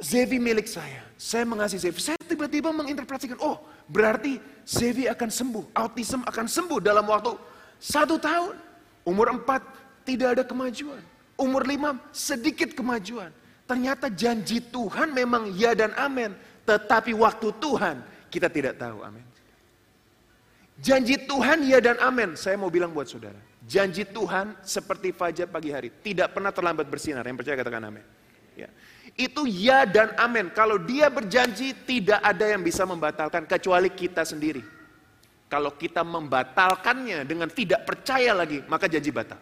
Zevi 0.00 0.40
milik 0.40 0.64
saya. 0.64 1.04
Saya 1.20 1.44
mengasihi 1.44 1.84
Zevi. 1.84 2.00
Saya 2.00 2.16
tiba-tiba 2.24 2.72
menginterpretasikan, 2.72 3.36
oh 3.44 3.60
berarti 3.92 4.40
Zevi 4.64 5.04
akan 5.04 5.28
sembuh. 5.28 5.64
Autism 5.76 6.24
akan 6.24 6.46
sembuh 6.48 6.80
dalam 6.80 7.04
waktu 7.04 7.36
satu 7.76 8.16
tahun. 8.16 8.56
Umur 9.04 9.36
empat 9.36 9.60
tidak 10.08 10.40
ada 10.40 10.44
kemajuan. 10.48 11.04
Umur 11.36 11.68
lima 11.68 12.00
sedikit 12.08 12.72
kemajuan. 12.72 13.28
Ternyata 13.68 14.08
janji 14.08 14.64
Tuhan 14.64 15.12
memang 15.12 15.52
ya 15.52 15.76
dan 15.76 15.92
amin. 15.92 16.32
Tetapi 16.64 17.12
waktu 17.12 17.50
Tuhan 17.60 18.11
kita 18.32 18.48
tidak 18.48 18.80
tahu 18.80 19.04
amin. 19.04 19.24
Janji 20.80 21.20
Tuhan 21.20 21.68
ya 21.68 21.78
dan 21.84 22.00
amin. 22.00 22.32
Saya 22.34 22.56
mau 22.56 22.72
bilang 22.72 22.96
buat 22.96 23.04
saudara. 23.04 23.36
Janji 23.68 24.08
Tuhan 24.08 24.56
seperti 24.64 25.12
fajar 25.12 25.46
pagi 25.46 25.68
hari. 25.68 25.92
Tidak 25.92 26.32
pernah 26.32 26.50
terlambat 26.50 26.88
bersinar. 26.88 27.22
Yang 27.22 27.44
percaya 27.44 27.56
katakan 27.60 27.92
amin. 27.92 28.04
Ya. 28.56 28.72
Itu 29.14 29.44
ya 29.44 29.84
dan 29.84 30.16
amin. 30.16 30.48
Kalau 30.56 30.80
dia 30.80 31.12
berjanji 31.12 31.76
tidak 31.84 32.18
ada 32.24 32.48
yang 32.48 32.64
bisa 32.64 32.82
membatalkan 32.88 33.44
kecuali 33.44 33.92
kita 33.92 34.24
sendiri. 34.24 34.64
Kalau 35.46 35.76
kita 35.76 36.00
membatalkannya 36.00 37.28
dengan 37.28 37.52
tidak 37.52 37.84
percaya 37.84 38.32
lagi, 38.32 38.64
maka 38.64 38.88
janji 38.88 39.12
batal. 39.12 39.36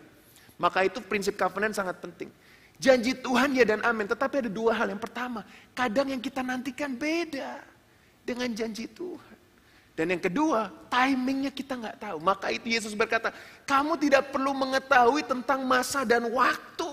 Maka 0.59 0.83
itu 0.85 0.99
prinsip 1.01 1.39
covenant 1.39 1.73
sangat 1.73 2.03
penting. 2.03 2.29
Janji 2.77 3.15
Tuhan 3.15 3.55
ya 3.55 3.65
dan 3.65 3.81
amin. 3.87 4.11
Tetapi 4.11 4.45
ada 4.45 4.51
dua 4.51 4.75
hal. 4.75 4.91
Yang 4.91 5.07
pertama, 5.07 5.47
kadang 5.73 6.11
yang 6.11 6.21
kita 6.21 6.43
nantikan 6.43 6.99
beda 6.99 7.70
dengan 8.31 8.47
janji 8.55 8.87
Tuhan. 8.87 9.39
Dan 9.99 10.17
yang 10.17 10.23
kedua, 10.23 10.71
timingnya 10.89 11.51
kita 11.53 11.77
nggak 11.77 11.99
tahu. 11.99 12.23
Maka 12.23 12.49
itu 12.55 12.71
Yesus 12.71 12.95
berkata, 12.97 13.35
kamu 13.67 13.99
tidak 14.01 14.31
perlu 14.33 14.55
mengetahui 14.55 15.27
tentang 15.27 15.67
masa 15.67 16.07
dan 16.07 16.31
waktu. 16.31 16.89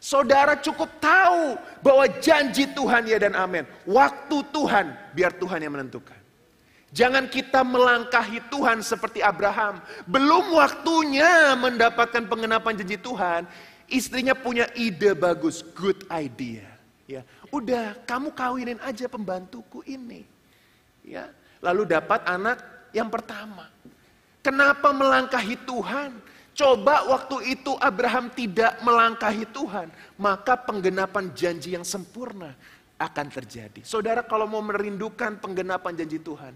Saudara 0.00 0.56
cukup 0.58 0.88
tahu 0.96 1.60
bahwa 1.84 2.08
janji 2.24 2.66
Tuhan 2.72 3.06
ya 3.06 3.20
dan 3.20 3.36
amin. 3.36 3.68
Waktu 3.84 4.48
Tuhan, 4.48 4.96
biar 5.12 5.36
Tuhan 5.36 5.60
yang 5.60 5.76
menentukan. 5.76 6.18
Jangan 6.92 7.28
kita 7.28 7.60
melangkahi 7.64 8.48
Tuhan 8.48 8.80
seperti 8.80 9.20
Abraham. 9.20 9.84
Belum 10.08 10.56
waktunya 10.56 11.52
mendapatkan 11.52 12.24
pengenapan 12.28 12.80
janji 12.80 12.96
Tuhan. 12.96 13.44
Istrinya 13.92 14.32
punya 14.32 14.72
ide 14.72 15.12
bagus, 15.12 15.60
good 15.76 16.00
idea. 16.08 16.64
Ya, 17.04 17.20
udah 17.52 17.92
kamu 18.08 18.32
kawinin 18.32 18.80
aja 18.80 19.04
pembantuku 19.04 19.84
ini. 19.84 20.31
Ya, 21.02 21.30
lalu 21.58 21.86
dapat 21.86 22.22
anak 22.24 22.62
yang 22.94 23.10
pertama. 23.10 23.66
Kenapa 24.42 24.90
melangkahi 24.90 25.54
Tuhan? 25.66 26.10
Coba 26.52 27.08
waktu 27.08 27.56
itu 27.56 27.72
Abraham 27.80 28.28
tidak 28.28 28.76
melangkahi 28.84 29.48
Tuhan, 29.56 29.88
maka 30.20 30.52
penggenapan 30.58 31.32
janji 31.32 31.72
yang 31.72 31.86
sempurna 31.86 32.52
akan 33.00 33.26
terjadi. 33.32 33.80
Saudara 33.82 34.20
kalau 34.20 34.44
mau 34.44 34.60
merindukan 34.60 35.40
penggenapan 35.40 35.96
janji 35.96 36.20
Tuhan, 36.20 36.52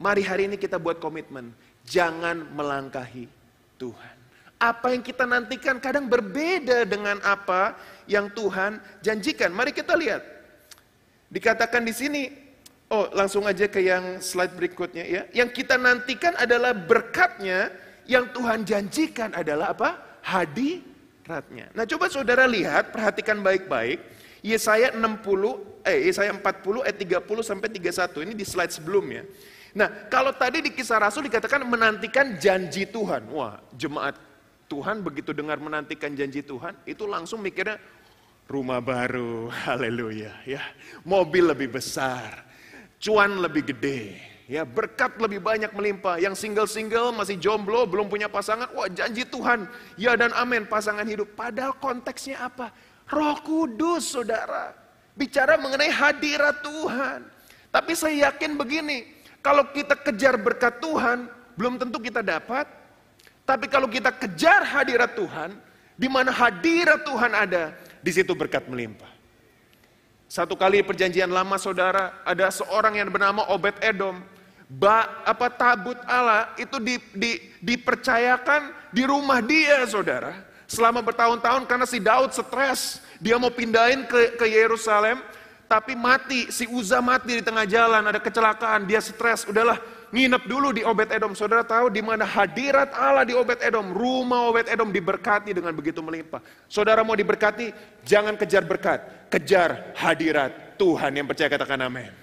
mari 0.00 0.24
hari 0.24 0.48
ini 0.48 0.56
kita 0.56 0.80
buat 0.80 0.96
komitmen, 0.96 1.52
jangan 1.84 2.40
melangkahi 2.56 3.28
Tuhan. 3.76 4.16
Apa 4.56 4.96
yang 4.96 5.04
kita 5.04 5.28
nantikan 5.28 5.76
kadang 5.76 6.08
berbeda 6.08 6.88
dengan 6.88 7.20
apa 7.20 7.76
yang 8.08 8.32
Tuhan 8.32 8.80
janjikan. 9.04 9.52
Mari 9.52 9.76
kita 9.76 9.92
lihat. 9.92 10.24
Dikatakan 11.28 11.84
di 11.84 11.92
sini, 11.92 12.22
oh 12.90 13.08
langsung 13.12 13.44
aja 13.48 13.68
ke 13.68 13.80
yang 13.80 14.20
slide 14.20 14.52
berikutnya 14.56 15.04
ya. 15.04 15.22
Yang 15.32 15.62
kita 15.62 15.78
nantikan 15.78 16.34
adalah 16.36 16.72
berkatnya 16.74 17.72
yang 18.04 18.28
Tuhan 18.32 18.64
janjikan 18.64 19.32
adalah 19.32 19.72
apa? 19.72 20.20
Hadiratnya. 20.24 21.72
Nah 21.72 21.84
coba 21.88 22.08
saudara 22.12 22.44
lihat, 22.44 22.92
perhatikan 22.92 23.40
baik-baik. 23.40 24.00
Yesaya 24.44 24.92
60, 24.92 25.00
eh 25.88 26.12
Yesaya 26.12 26.36
40 26.36 26.84
ayat 26.84 26.96
30 27.00 27.40
sampai 27.40 27.68
31. 27.72 28.28
Ini 28.28 28.34
di 28.36 28.44
slide 28.44 28.72
sebelumnya. 28.72 29.24
Nah 29.72 30.08
kalau 30.12 30.36
tadi 30.36 30.60
di 30.60 30.70
kisah 30.70 31.00
Rasul 31.00 31.28
dikatakan 31.28 31.64
menantikan 31.64 32.36
janji 32.36 32.84
Tuhan. 32.84 33.24
Wah 33.32 33.56
jemaat 33.72 34.20
Tuhan 34.68 35.04
begitu 35.04 35.36
dengar 35.36 35.60
menantikan 35.60 36.12
janji 36.16 36.40
Tuhan, 36.40 36.74
itu 36.88 37.04
langsung 37.04 37.44
mikirnya 37.44 37.76
rumah 38.48 38.80
baru, 38.80 39.48
haleluya 39.68 40.32
ya. 40.48 40.62
Mobil 41.04 41.44
lebih 41.44 41.76
besar, 41.78 42.44
cuan 43.04 43.36
lebih 43.44 43.68
gede, 43.68 44.16
Ya, 44.44 44.60
berkat 44.60 45.16
lebih 45.16 45.40
banyak 45.40 45.72
melimpah. 45.72 46.20
Yang 46.20 46.44
single-single 46.44 47.16
masih 47.16 47.40
jomblo, 47.40 47.88
belum 47.88 48.12
punya 48.12 48.28
pasangan. 48.28 48.68
Wah, 48.76 48.92
janji 48.92 49.24
Tuhan. 49.24 49.64
Ya 49.96 50.12
dan 50.20 50.36
amin, 50.36 50.68
pasangan 50.68 51.08
hidup. 51.08 51.32
Padahal 51.32 51.72
konteksnya 51.80 52.44
apa? 52.44 52.68
Roh 53.08 53.40
Kudus, 53.40 54.12
Saudara. 54.12 54.76
Bicara 55.16 55.56
mengenai 55.56 55.88
hadirat 55.88 56.60
Tuhan. 56.60 57.24
Tapi 57.72 57.92
saya 57.96 58.28
yakin 58.28 58.60
begini, 58.60 59.08
kalau 59.40 59.64
kita 59.72 59.96
kejar 59.96 60.36
berkat 60.36 60.76
Tuhan, 60.76 61.24
belum 61.56 61.80
tentu 61.80 61.96
kita 61.96 62.20
dapat. 62.20 62.68
Tapi 63.48 63.64
kalau 63.72 63.88
kita 63.88 64.12
kejar 64.12 64.60
hadirat 64.60 65.16
Tuhan, 65.16 65.56
di 65.96 66.08
mana 66.08 66.28
hadirat 66.28 67.00
Tuhan 67.00 67.32
ada, 67.32 67.72
di 68.04 68.12
situ 68.12 68.36
berkat 68.36 68.68
melimpah. 68.68 69.13
Satu 70.34 70.58
kali 70.58 70.82
perjanjian 70.82 71.30
lama 71.30 71.54
saudara, 71.62 72.10
ada 72.26 72.50
seorang 72.50 72.98
yang 72.98 73.06
bernama 73.06 73.46
Obed 73.54 73.78
Edom. 73.78 74.18
Ba, 74.66 75.22
apa 75.22 75.46
tabut 75.46 75.94
Allah 76.10 76.50
itu 76.58 76.74
di, 76.82 76.98
di, 77.14 77.38
dipercayakan 77.62 78.90
di 78.90 79.06
rumah 79.06 79.38
dia 79.38 79.86
saudara 79.86 80.42
selama 80.66 81.06
bertahun-tahun 81.06 81.70
karena 81.70 81.86
si 81.86 82.02
Daud 82.02 82.34
stres. 82.34 82.98
Dia 83.22 83.38
mau 83.38 83.54
pindahin 83.54 84.10
ke 84.10 84.34
ke 84.34 84.50
Yerusalem 84.50 85.22
tapi 85.70 85.94
mati 85.94 86.50
si 86.50 86.66
Uza 86.66 86.98
mati 86.98 87.38
di 87.38 87.42
tengah 87.46 87.62
jalan 87.62 88.02
ada 88.02 88.18
kecelakaan 88.18 88.90
dia 88.90 88.98
stres. 88.98 89.46
Udahlah 89.46 89.78
nginep 90.14 90.42
dulu 90.46 90.70
di 90.70 90.86
Obed 90.86 91.10
Edom. 91.10 91.34
Saudara 91.34 91.66
tahu 91.66 91.90
di 91.90 91.98
mana 91.98 92.22
hadirat 92.22 92.94
Allah 92.94 93.26
di 93.26 93.34
Obed 93.34 93.58
Edom? 93.58 93.90
Rumah 93.90 94.54
Obed 94.54 94.70
Edom 94.70 94.94
diberkati 94.94 95.50
dengan 95.50 95.74
begitu 95.74 95.98
melimpah. 95.98 96.38
Saudara 96.70 97.02
mau 97.02 97.18
diberkati? 97.18 97.74
Jangan 98.06 98.38
kejar 98.38 98.62
berkat 98.62 99.24
kejar 99.34 99.90
hadirat 99.98 100.78
Tuhan 100.78 101.10
yang 101.18 101.26
percaya. 101.26 101.50
Katakan 101.50 101.82
amin. 101.82 102.14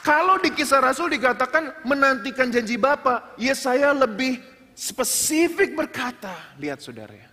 Kalau 0.00 0.38
di 0.38 0.54
kisah 0.54 0.80
Rasul 0.80 1.12
dikatakan 1.18 1.82
menantikan 1.82 2.48
janji 2.48 2.78
Bapa, 2.78 3.34
ya 3.36 3.58
saya 3.58 3.90
lebih 3.90 4.38
spesifik 4.70 5.74
berkata, 5.74 6.54
lihat 6.62 6.78
saudara 6.78 7.10
ya. 7.10 7.25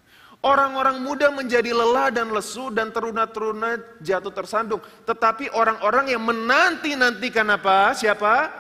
Orang-orang 0.43 0.99
muda 0.99 1.31
menjadi 1.31 1.71
lelah 1.71 2.11
dan 2.11 2.27
lesu 2.27 2.67
dan 2.67 2.91
teruna-teruna 2.91 3.79
jatuh 4.03 4.35
tersandung. 4.35 4.83
Tetapi 5.07 5.47
orang-orang 5.55 6.11
yang 6.11 6.19
menanti-nantikan 6.19 7.47
apa? 7.47 7.95
Siapa? 7.95 8.51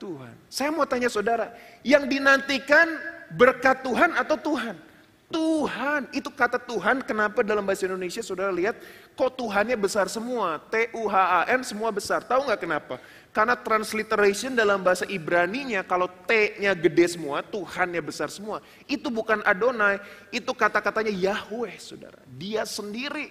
Tuhan. 0.00 0.32
Saya 0.48 0.72
mau 0.72 0.88
tanya 0.88 1.12
saudara, 1.12 1.52
yang 1.84 2.08
dinantikan 2.08 2.88
berkat 3.36 3.84
Tuhan 3.84 4.16
atau 4.16 4.40
Tuhan? 4.40 4.88
Tuhan, 5.28 6.08
itu 6.16 6.32
kata 6.32 6.56
Tuhan 6.56 7.04
kenapa 7.04 7.44
dalam 7.44 7.60
bahasa 7.60 7.84
Indonesia 7.84 8.24
saudara 8.24 8.48
lihat 8.48 8.80
kok 9.12 9.36
Tuhannya 9.36 9.76
besar 9.76 10.08
semua, 10.08 10.56
T-U-H-A-N 10.72 11.60
semua 11.60 11.92
besar. 11.92 12.24
Tahu 12.24 12.48
nggak 12.48 12.64
kenapa? 12.64 12.96
Karena 13.30 13.54
transliteration 13.54 14.56
dalam 14.56 14.82
bahasa 14.82 15.04
Ibrani-nya 15.06 15.84
kalau 15.86 16.08
T-nya 16.26 16.74
gede 16.74 17.14
semua, 17.14 17.44
Tuhannya 17.44 18.02
besar 18.02 18.32
semua. 18.32 18.58
Itu 18.88 19.12
bukan 19.12 19.44
Adonai, 19.44 20.00
itu 20.34 20.50
kata-katanya 20.50 21.12
Yahweh 21.12 21.76
saudara. 21.78 22.18
Dia 22.26 22.66
sendiri 22.66 23.30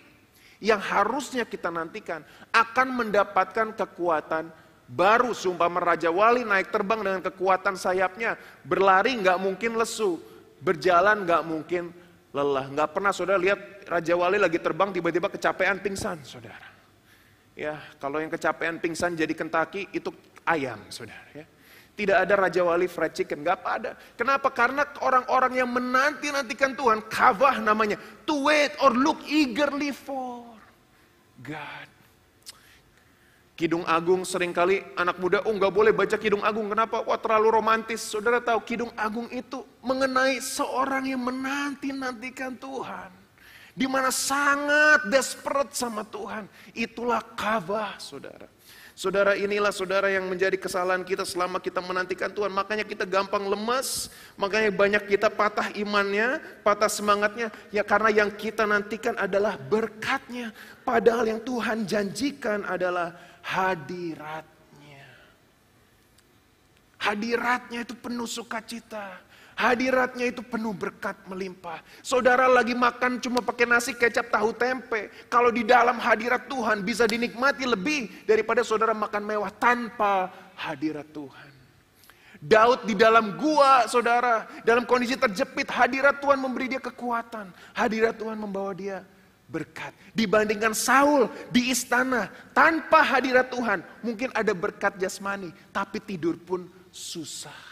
yang 0.63 0.79
harusnya 0.79 1.43
kita 1.43 1.67
nantikan 1.73 2.23
akan 2.53 2.87
mendapatkan 2.93 3.73
kekuatan 3.73 4.53
baru. 4.87 5.35
Sumpah 5.35 5.67
Raja 5.67 6.13
Wali 6.13 6.47
naik 6.47 6.71
terbang 6.71 7.03
dengan 7.03 7.21
kekuatan 7.25 7.75
sayapnya, 7.75 8.39
berlari 8.63 9.17
nggak 9.17 9.37
mungkin 9.41 9.75
lesu 9.75 10.21
Berjalan 10.57 11.21
nggak 11.21 11.43
mungkin 11.45 11.93
lelah. 12.33 12.65
Nggak 12.73 12.89
pernah 12.97 13.13
saudara 13.13 13.37
lihat 13.37 13.85
Raja 13.85 14.13
Wali 14.17 14.41
lagi 14.41 14.57
terbang 14.57 14.89
tiba-tiba 14.89 15.29
kecapean 15.29 15.77
pingsan 15.77 16.17
saudara. 16.25 16.76
Ya, 17.57 17.81
kalau 17.97 18.21
yang 18.21 18.29
kecapean 18.29 18.77
pingsan 18.77 19.17
jadi 19.17 19.33
kentaki 19.33 19.89
itu 19.89 20.13
ayam 20.45 20.77
saudara. 20.93 21.25
Ya. 21.33 21.49
Tidak 21.97 22.13
ada 22.13 22.37
Raja 22.37 22.61
Wali 22.61 22.85
fried 22.85 23.17
chicken, 23.17 23.41
nggak 23.41 23.65
ada. 23.65 23.97
Kenapa? 24.13 24.53
Karena 24.53 24.85
orang-orang 25.01 25.57
yang 25.57 25.69
menanti-nantikan 25.73 26.77
Tuhan, 26.77 27.01
kavah 27.09 27.57
namanya, 27.57 27.97
to 28.29 28.45
wait 28.45 28.77
or 28.77 28.93
look 28.93 29.17
eagerly 29.25 29.89
for 29.89 30.45
God. 31.41 31.89
Kidung 33.57 33.81
Agung 33.89 34.21
sering 34.21 34.53
kali 34.53 34.85
anak 34.93 35.17
muda, 35.17 35.41
oh 35.41 35.53
nggak 35.57 35.73
boleh 35.73 35.89
baca 35.89 36.13
Kidung 36.21 36.45
Agung. 36.45 36.69
Kenapa? 36.69 37.01
Wah 37.01 37.17
terlalu 37.17 37.57
romantis. 37.57 38.05
Saudara 38.05 38.37
tahu 38.37 38.61
Kidung 38.61 38.93
Agung 38.93 39.25
itu 39.33 39.65
mengenai 39.81 40.37
seorang 40.37 41.09
yang 41.09 41.25
menanti-nantikan 41.25 42.53
Tuhan. 42.61 43.09
Di 43.77 43.85
mana 43.85 44.09
sangat 44.09 45.05
desperate 45.05 45.77
sama 45.77 46.01
Tuhan. 46.01 46.49
Itulah 46.73 47.21
kawah 47.37 47.93
saudara. 48.01 48.49
Saudara 48.97 49.37
inilah 49.37 49.69
saudara 49.69 50.09
yang 50.09 50.25
menjadi 50.25 50.57
kesalahan 50.57 51.05
kita 51.05 51.21
selama 51.21 51.61
kita 51.61 51.77
menantikan 51.85 52.33
Tuhan. 52.33 52.49
Makanya 52.49 52.81
kita 52.81 53.05
gampang 53.05 53.45
lemas, 53.45 54.09
makanya 54.33 54.73
banyak 54.73 55.05
kita 55.05 55.29
patah 55.29 55.69
imannya, 55.77 56.41
patah 56.65 56.89
semangatnya. 56.89 57.53
Ya 57.69 57.85
karena 57.85 58.09
yang 58.09 58.33
kita 58.33 58.65
nantikan 58.65 59.13
adalah 59.13 59.53
berkatnya. 59.61 60.49
Padahal 60.81 61.29
yang 61.29 61.45
Tuhan 61.45 61.85
janjikan 61.85 62.65
adalah 62.65 63.13
hadiratnya. 63.45 65.05
Hadiratnya 66.97 67.85
itu 67.85 67.93
penuh 67.93 68.25
sukacita. 68.25 69.21
Hadiratnya 69.57 70.29
itu 70.29 70.45
penuh 70.45 70.69
berkat 70.69 71.17
melimpah. 71.25 71.81
Saudara 72.05 72.45
lagi 72.45 72.77
makan 72.77 73.17
cuma 73.17 73.41
pakai 73.41 73.65
nasi 73.65 73.89
kecap 73.89 74.29
tahu 74.29 74.53
tempe. 74.53 75.09
Kalau 75.33 75.49
di 75.49 75.65
dalam 75.65 75.97
hadirat 75.97 76.45
Tuhan 76.45 76.85
bisa 76.85 77.09
dinikmati 77.09 77.65
lebih 77.65 78.21
daripada 78.29 78.61
saudara 78.61 78.93
makan 78.93 79.25
mewah 79.25 79.49
tanpa 79.49 80.29
hadirat 80.53 81.09
Tuhan. 81.09 81.49
Daud 82.37 82.85
di 82.85 82.93
dalam 82.93 83.33
gua, 83.33 83.89
saudara, 83.89 84.45
dalam 84.61 84.85
kondisi 84.85 85.17
terjepit, 85.17 85.73
hadirat 85.73 86.21
Tuhan 86.21 86.37
memberi 86.37 86.77
dia 86.77 86.81
kekuatan. 86.81 87.49
Hadirat 87.73 88.13
Tuhan 88.13 88.37
membawa 88.37 88.77
dia 88.77 89.01
berkat. 89.49 89.89
Dibandingkan 90.13 90.77
Saul 90.77 91.33
di 91.49 91.73
istana 91.73 92.29
tanpa 92.53 93.01
hadirat 93.01 93.49
Tuhan. 93.49 93.81
Mungkin 94.05 94.29
ada 94.37 94.53
berkat 94.53 95.01
jasmani, 95.01 95.49
tapi 95.73 95.97
tidur 95.97 96.37
pun 96.37 96.69
susah. 96.93 97.66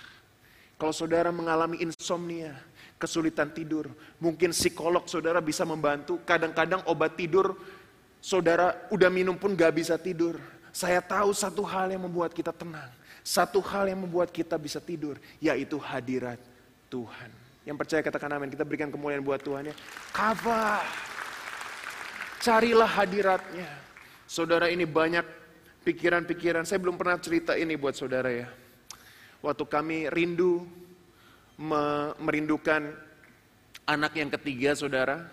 Kalau 0.75 0.91
saudara 0.91 1.31
mengalami 1.31 1.79
insomnia, 1.79 2.51
kesulitan 2.99 3.47
tidur, 3.47 3.87
mungkin 4.19 4.51
psikolog 4.51 5.07
saudara 5.07 5.39
bisa 5.39 5.63
membantu. 5.63 6.19
Kadang-kadang 6.27 6.83
obat 6.91 7.15
tidur, 7.15 7.55
saudara 8.19 8.75
udah 8.91 9.07
minum 9.07 9.39
pun 9.39 9.55
gak 9.55 9.71
bisa 9.71 9.95
tidur. 9.95 10.35
Saya 10.75 10.99
tahu 10.99 11.31
satu 11.31 11.63
hal 11.63 11.95
yang 11.95 12.03
membuat 12.03 12.35
kita 12.35 12.51
tenang. 12.51 12.91
Satu 13.23 13.63
hal 13.63 13.87
yang 13.87 14.03
membuat 14.03 14.29
kita 14.35 14.59
bisa 14.59 14.83
tidur, 14.83 15.15
yaitu 15.39 15.79
hadirat 15.79 16.37
Tuhan. 16.91 17.31
Yang 17.65 17.77
percaya 17.81 18.01
katakan 18.03 18.29
amin, 18.35 18.51
kita 18.51 18.67
berikan 18.67 18.91
kemuliaan 18.91 19.23
buat 19.23 19.41
Tuhan 19.41 19.71
ya. 19.71 19.75
Kabar. 20.11 20.83
Carilah 22.43 22.85
hadiratnya. 22.85 23.65
Saudara 24.29 24.69
ini 24.69 24.85
banyak 24.85 25.25
pikiran-pikiran. 25.87 26.67
Saya 26.67 26.77
belum 26.77 26.99
pernah 26.99 27.17
cerita 27.17 27.57
ini 27.57 27.73
buat 27.73 27.97
saudara 27.97 28.29
ya. 28.29 28.64
Waktu 29.45 29.61
kami 29.69 30.09
rindu 30.09 30.65
merindukan 32.17 32.97
anak 33.85 34.17
yang 34.17 34.33
ketiga 34.33 34.73
saudara. 34.73 35.29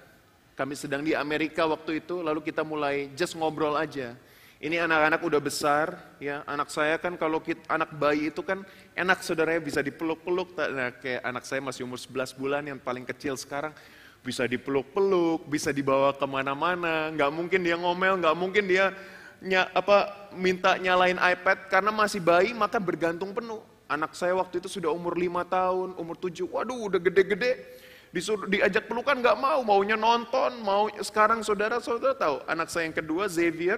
Kami 0.53 0.77
sedang 0.77 1.01
di 1.01 1.17
Amerika 1.17 1.65
waktu 1.65 2.05
itu, 2.05 2.21
lalu 2.21 2.45
kita 2.45 2.61
mulai 2.61 3.09
just 3.17 3.33
ngobrol 3.33 3.73
aja. 3.73 4.13
Ini 4.61 4.85
anak-anak 4.85 5.25
udah 5.25 5.41
besar, 5.41 5.97
ya. 6.21 6.45
Anak 6.45 6.69
saya 6.69 7.01
kan 7.01 7.17
kalau 7.17 7.41
kita, 7.41 7.65
anak 7.73 7.97
bayi 7.97 8.29
itu 8.29 8.45
kan 8.45 8.61
enak 8.93 9.25
saudaranya 9.25 9.65
bisa 9.65 9.81
dipeluk-peluk. 9.81 10.61
Nah, 10.61 10.93
kayak 11.01 11.25
anak 11.25 11.49
saya 11.49 11.65
masih 11.65 11.89
umur 11.89 11.97
11 11.97 12.37
bulan 12.37 12.63
yang 12.69 12.79
paling 12.85 13.09
kecil 13.09 13.35
sekarang 13.41 13.73
bisa 14.21 14.45
dipeluk-peluk, 14.45 15.49
bisa 15.49 15.73
dibawa 15.73 16.13
ke 16.13 16.27
mana-mana, 16.29 17.09
nggak 17.17 17.33
mungkin 17.33 17.65
dia 17.65 17.81
ngomel, 17.81 18.21
nggak 18.21 18.37
mungkin 18.37 18.65
dia 18.69 18.93
ny 19.43 19.59
apa 19.59 20.31
minta 20.39 20.79
nyalain 20.79 21.19
iPad 21.19 21.67
karena 21.67 21.91
masih 21.91 22.23
bayi 22.23 22.55
maka 22.55 22.79
bergantung 22.79 23.35
penuh. 23.35 23.72
Anak 23.93 24.17
saya 24.17 24.33
waktu 24.33 24.65
itu 24.65 24.73
sudah 24.73 24.89
umur 24.89 25.13
lima 25.13 25.45
tahun, 25.45 25.93
umur 26.01 26.17
tujuh, 26.17 26.49
waduh 26.49 26.89
udah 26.89 26.97
gede-gede, 26.97 27.61
disuruh 28.09 28.49
diajak 28.49 28.89
pelukan 28.89 29.21
nggak 29.21 29.37
mau, 29.37 29.61
maunya 29.61 30.01
nonton, 30.01 30.65
mau 30.65 30.89
sekarang 30.97 31.45
saudara-saudara 31.45 32.17
tahu 32.17 32.41
anak 32.49 32.73
saya 32.73 32.89
yang 32.89 32.97
kedua 32.97 33.29
Xavier 33.29 33.77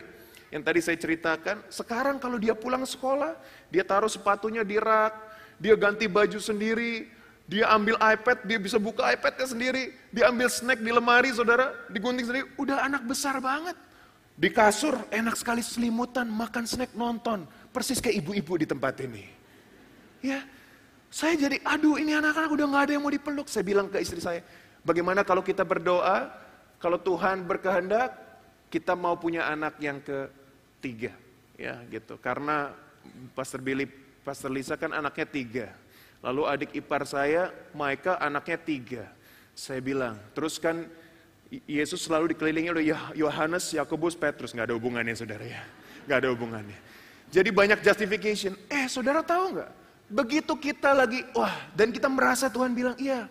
yang 0.54 0.62
tadi 0.62 0.78
saya 0.78 0.94
ceritakan, 0.94 1.66
sekarang 1.66 2.22
kalau 2.22 2.38
dia 2.38 2.54
pulang 2.54 2.86
sekolah, 2.86 3.34
dia 3.74 3.82
taruh 3.82 4.06
sepatunya 4.06 4.62
di 4.62 4.78
rak, 4.78 5.18
dia 5.58 5.74
ganti 5.74 6.06
baju 6.06 6.38
sendiri, 6.38 7.10
dia 7.44 7.68
ambil 7.74 8.00
iPad, 8.00 8.46
dia 8.48 8.56
bisa 8.56 8.80
buka 8.80 9.12
iPadnya 9.12 9.44
sendiri. 9.44 9.92
Dia 10.08 10.32
ambil 10.32 10.48
snack 10.48 10.80
di 10.80 10.88
lemari, 10.88 11.28
saudara, 11.28 11.76
digunting 11.92 12.24
sendiri. 12.24 12.48
Udah 12.56 12.88
anak 12.88 13.04
besar 13.04 13.36
banget. 13.36 13.76
Di 14.34 14.48
kasur, 14.48 14.96
enak 15.12 15.36
sekali 15.36 15.60
selimutan, 15.60 16.24
makan 16.24 16.64
snack, 16.64 16.96
nonton. 16.96 17.44
Persis 17.68 18.00
kayak 18.00 18.24
ibu-ibu 18.24 18.64
di 18.64 18.66
tempat 18.66 18.96
ini. 19.04 19.33
Ya, 20.24 20.40
saya 21.12 21.36
jadi, 21.36 21.60
aduh 21.60 22.00
ini 22.00 22.16
anak-anak 22.16 22.48
udah 22.48 22.64
gak 22.72 22.82
ada 22.88 22.92
yang 22.96 23.04
mau 23.04 23.12
dipeluk. 23.12 23.44
Saya 23.44 23.60
bilang 23.60 23.92
ke 23.92 24.00
istri 24.00 24.24
saya, 24.24 24.40
bagaimana 24.80 25.20
kalau 25.20 25.44
kita 25.44 25.68
berdoa, 25.68 26.32
kalau 26.80 26.96
Tuhan 26.96 27.44
berkehendak, 27.44 28.16
kita 28.72 28.96
mau 28.96 29.20
punya 29.20 29.44
anak 29.52 29.76
yang 29.84 30.00
ketiga. 30.00 31.12
Ya 31.60 31.76
gitu, 31.92 32.16
karena 32.16 32.72
Pastor 33.36 33.60
Billy, 33.60 33.84
Pastor 34.24 34.48
Lisa 34.48 34.80
kan 34.80 34.96
anaknya 34.96 35.28
tiga. 35.28 35.66
Lalu 36.24 36.42
adik 36.48 36.70
ipar 36.72 37.04
saya, 37.04 37.52
Maika 37.76 38.16
anaknya 38.16 38.56
tiga. 38.56 39.04
Saya 39.52 39.84
bilang, 39.84 40.16
terus 40.32 40.56
kan 40.56 40.88
Yesus 41.68 42.00
selalu 42.00 42.32
dikelilingi 42.32 42.72
oleh 42.72 42.84
Yohanes, 43.12 43.70
Yakobus, 43.76 44.16
Petrus. 44.16 44.56
Nggak 44.56 44.72
ada 44.72 44.76
hubungannya 44.80 45.12
saudara 45.12 45.44
ya. 45.44 45.62
Nggak 46.08 46.18
ada 46.24 46.28
hubungannya. 46.32 46.78
Jadi 47.28 47.52
banyak 47.52 47.84
justification. 47.84 48.56
Eh 48.72 48.88
saudara 48.88 49.20
tahu 49.20 49.60
nggak? 49.60 49.83
Begitu 50.14 50.54
kita 50.54 50.94
lagi, 50.94 51.26
wah 51.34 51.50
dan 51.74 51.90
kita 51.90 52.06
merasa 52.06 52.46
Tuhan 52.46 52.70
bilang, 52.70 52.94
iya, 53.02 53.26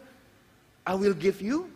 I 0.83 0.91
will 0.99 1.15
give 1.15 1.39
you. 1.39 1.71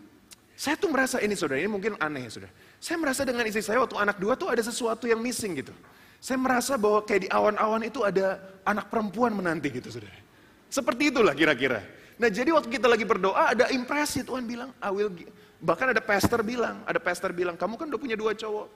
Saya 0.60 0.76
tuh 0.76 0.92
merasa 0.92 1.24
ini 1.24 1.32
saudara, 1.32 1.64
ini 1.64 1.72
mungkin 1.72 1.96
aneh 1.96 2.28
ya 2.28 2.32
saudara. 2.36 2.52
Saya 2.84 3.00
merasa 3.00 3.24
dengan 3.24 3.48
istri 3.48 3.64
saya 3.64 3.80
waktu 3.80 3.96
anak 3.96 4.20
dua 4.20 4.36
tuh 4.36 4.52
ada 4.52 4.60
sesuatu 4.60 5.08
yang 5.08 5.24
missing 5.24 5.64
gitu. 5.64 5.72
Saya 6.20 6.36
merasa 6.36 6.76
bahwa 6.76 7.00
kayak 7.08 7.22
di 7.24 7.30
awan-awan 7.32 7.88
itu 7.88 8.04
ada 8.04 8.42
anak 8.68 8.92
perempuan 8.92 9.32
menanti 9.32 9.72
gitu 9.72 9.88
saudara. 9.88 10.20
Seperti 10.68 11.08
itulah 11.08 11.32
kira-kira. 11.32 11.80
Nah 12.20 12.28
jadi 12.28 12.52
waktu 12.52 12.68
kita 12.68 12.92
lagi 12.92 13.08
berdoa 13.08 13.56
ada 13.56 13.72
impresi 13.72 14.28
Tuhan 14.28 14.44
bilang, 14.44 14.76
I 14.84 14.92
will 14.92 15.14
give. 15.14 15.32
Bahkan 15.64 15.96
ada 15.96 16.04
pastor 16.04 16.44
bilang, 16.44 16.84
ada 16.84 17.00
pastor 17.00 17.32
bilang, 17.32 17.56
kamu 17.56 17.80
kan 17.80 17.86
udah 17.88 18.02
punya 18.02 18.18
dua 18.20 18.36
cowok. 18.36 18.68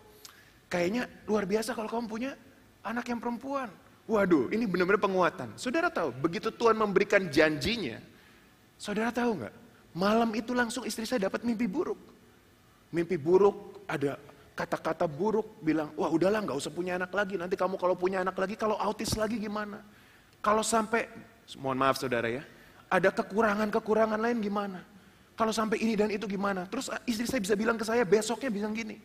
Kayaknya 0.72 1.12
luar 1.28 1.44
biasa 1.44 1.76
kalau 1.76 1.92
kamu 1.92 2.06
punya 2.08 2.32
anak 2.88 3.04
yang 3.12 3.20
perempuan. 3.20 3.68
Waduh, 4.12 4.52
ini 4.52 4.68
benar-benar 4.68 5.00
penguatan. 5.00 5.56
Saudara 5.56 5.88
tahu, 5.88 6.12
begitu 6.12 6.52
Tuhan 6.52 6.76
memberikan 6.76 7.32
janjinya, 7.32 8.04
saudara 8.76 9.08
tahu 9.08 9.40
nggak? 9.40 9.56
Malam 9.96 10.36
itu 10.36 10.52
langsung 10.52 10.84
istri 10.84 11.08
saya 11.08 11.32
dapat 11.32 11.48
mimpi 11.48 11.64
buruk. 11.64 11.96
Mimpi 12.92 13.16
buruk, 13.16 13.88
ada 13.88 14.20
kata-kata 14.52 15.08
buruk, 15.08 15.64
bilang, 15.64 15.96
wah 15.96 16.12
udahlah 16.12 16.44
nggak 16.44 16.60
usah 16.60 16.76
punya 16.76 17.00
anak 17.00 17.16
lagi. 17.16 17.40
Nanti 17.40 17.56
kamu 17.56 17.80
kalau 17.80 17.96
punya 17.96 18.20
anak 18.20 18.36
lagi, 18.36 18.60
kalau 18.60 18.76
autis 18.84 19.16
lagi 19.16 19.40
gimana? 19.40 19.80
Kalau 20.44 20.60
sampai 20.60 21.08
mohon 21.56 21.80
maaf 21.80 21.96
saudara 21.96 22.28
ya, 22.28 22.44
ada 22.92 23.16
kekurangan-kekurangan 23.16 24.20
lain 24.20 24.44
gimana? 24.44 24.84
Kalau 25.40 25.56
sampai 25.56 25.80
ini 25.80 25.96
dan 25.96 26.12
itu 26.12 26.28
gimana? 26.28 26.68
Terus 26.68 26.92
ah, 26.92 27.00
istri 27.08 27.24
saya 27.24 27.40
bisa 27.40 27.56
bilang 27.56 27.80
ke 27.80 27.88
saya 27.88 28.04
besoknya 28.04 28.52
bilang 28.52 28.76
gini, 28.76 29.00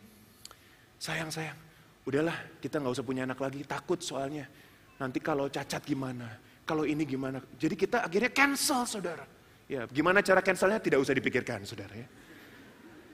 sayang 0.99 1.31
sayang, 1.31 1.55
udahlah 2.03 2.35
kita 2.59 2.83
nggak 2.83 2.91
usah 2.91 3.07
punya 3.07 3.23
anak 3.23 3.39
lagi, 3.39 3.63
takut 3.63 4.03
soalnya. 4.03 4.51
Nanti 4.97 5.21
kalau 5.21 5.45
cacat 5.47 5.81
gimana? 5.85 6.25
Kalau 6.65 6.83
ini 6.83 7.05
gimana? 7.05 7.39
Jadi 7.55 7.77
kita 7.77 8.03
akhirnya 8.03 8.33
cancel 8.33 8.83
saudara. 8.83 9.23
Ya, 9.67 9.83
gimana 9.87 10.23
cara 10.23 10.39
cancelnya 10.39 10.79
tidak 10.79 10.99
usah 11.03 11.13
dipikirkan 11.13 11.63
saudara 11.67 11.93
ya. 11.93 12.07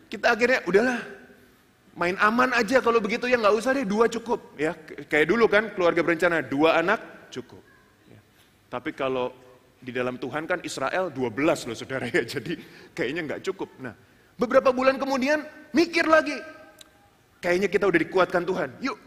Kita 0.08 0.38
akhirnya 0.38 0.62
udahlah 0.70 1.00
main 1.98 2.18
aman 2.22 2.54
aja 2.54 2.82
kalau 2.82 3.02
begitu 3.02 3.30
ya 3.30 3.38
nggak 3.38 3.54
usah 3.54 3.78
deh 3.78 3.86
dua 3.86 4.10
cukup 4.10 4.58
ya 4.58 4.74
kayak 5.06 5.30
dulu 5.30 5.46
kan 5.46 5.70
keluarga 5.78 6.02
berencana 6.02 6.42
dua 6.46 6.78
anak 6.78 7.30
cukup. 7.30 7.62
Ya. 8.10 8.22
Tapi 8.70 8.94
kalau 8.94 9.34
di 9.84 9.90
dalam 9.90 10.16
Tuhan 10.16 10.48
kan 10.48 10.64
Israel 10.64 11.12
12 11.12 11.68
loh 11.68 11.76
saudara 11.76 12.08
ya 12.08 12.24
jadi 12.38 12.54
kayaknya 12.94 13.22
nggak 13.34 13.42
cukup. 13.50 13.70
Nah 13.82 13.94
beberapa 14.38 14.70
bulan 14.70 15.02
kemudian 15.02 15.42
mikir 15.74 16.06
lagi 16.06 16.38
kayaknya 17.42 17.70
kita 17.70 17.90
udah 17.90 18.00
dikuatkan 18.02 18.46
Tuhan. 18.46 18.70
Yuk 18.82 18.98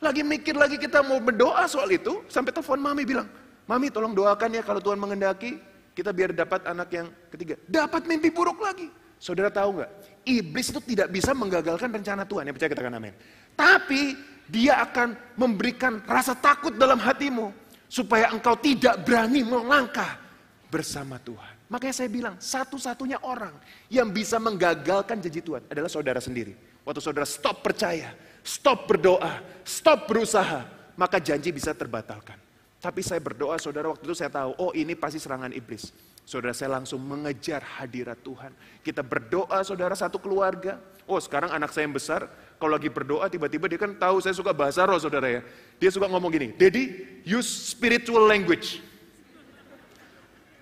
lagi 0.00 0.24
mikir 0.24 0.56
lagi 0.56 0.80
kita 0.80 1.04
mau 1.04 1.20
berdoa 1.20 1.68
soal 1.68 1.92
itu 1.92 2.24
sampai 2.26 2.50
telepon 2.50 2.80
mami 2.80 3.04
bilang 3.04 3.28
Mami 3.70 3.86
tolong 3.86 4.10
doakan 4.10 4.50
ya 4.50 4.66
kalau 4.66 4.82
Tuhan 4.82 4.98
mengendaki, 4.98 5.62
kita 5.94 6.10
biar 6.10 6.34
dapat 6.34 6.66
anak 6.66 6.90
yang 6.90 7.06
ketiga. 7.30 7.54
Dapat 7.70 8.02
mimpi 8.10 8.34
buruk 8.34 8.58
lagi. 8.58 8.90
Saudara 9.22 9.46
tahu 9.46 9.78
nggak? 9.78 9.90
Iblis 10.26 10.74
itu 10.74 10.80
tidak 10.90 11.14
bisa 11.14 11.30
menggagalkan 11.30 11.86
rencana 11.86 12.26
Tuhan. 12.26 12.50
Yang 12.50 12.54
percaya 12.58 12.70
katakan 12.74 12.98
amin. 12.98 13.14
Tapi 13.54 14.18
dia 14.50 14.82
akan 14.82 15.14
memberikan 15.38 16.02
rasa 16.02 16.34
takut 16.34 16.74
dalam 16.74 16.98
hatimu. 16.98 17.54
Supaya 17.86 18.34
engkau 18.34 18.58
tidak 18.58 19.06
berani 19.06 19.46
melangkah 19.46 20.18
bersama 20.66 21.22
Tuhan. 21.22 21.70
Makanya 21.70 21.94
saya 21.94 22.10
bilang, 22.10 22.34
satu-satunya 22.42 23.22
orang 23.22 23.54
yang 23.86 24.10
bisa 24.10 24.42
menggagalkan 24.42 25.22
janji 25.22 25.42
Tuhan 25.46 25.62
adalah 25.70 25.86
saudara 25.86 26.18
sendiri. 26.18 26.58
Waktu 26.82 26.98
saudara 26.98 27.26
stop 27.26 27.62
percaya, 27.62 28.10
stop 28.44 28.88
berdoa, 28.88 29.42
stop 29.64 30.08
berusaha, 30.10 30.66
maka 30.96 31.16
janji 31.20 31.52
bisa 31.52 31.72
terbatalkan. 31.72 32.36
Tapi 32.80 33.04
saya 33.04 33.20
berdoa 33.20 33.60
saudara 33.60 33.92
waktu 33.92 34.08
itu 34.08 34.16
saya 34.16 34.32
tahu, 34.32 34.56
oh 34.56 34.72
ini 34.72 34.96
pasti 34.96 35.20
serangan 35.20 35.52
iblis. 35.52 35.92
Saudara 36.24 36.56
saya 36.56 36.80
langsung 36.80 37.02
mengejar 37.04 37.60
hadirat 37.60 38.22
Tuhan. 38.24 38.56
Kita 38.80 39.04
berdoa 39.04 39.60
saudara 39.60 39.92
satu 39.92 40.16
keluarga. 40.16 40.80
Oh 41.04 41.20
sekarang 41.20 41.52
anak 41.52 41.74
saya 41.74 41.84
yang 41.84 41.92
besar, 41.92 42.30
kalau 42.56 42.78
lagi 42.78 42.88
berdoa 42.88 43.26
tiba-tiba 43.28 43.66
dia 43.66 43.76
kan 43.76 43.92
tahu 43.98 44.22
saya 44.22 44.32
suka 44.32 44.54
bahasa 44.54 44.86
roh 44.86 44.96
saudara 44.96 45.28
ya. 45.28 45.40
Dia 45.76 45.90
suka 45.92 46.06
ngomong 46.08 46.30
gini, 46.32 46.48
Daddy 46.56 46.84
use 47.26 47.50
spiritual 47.74 48.24
language. 48.24 48.80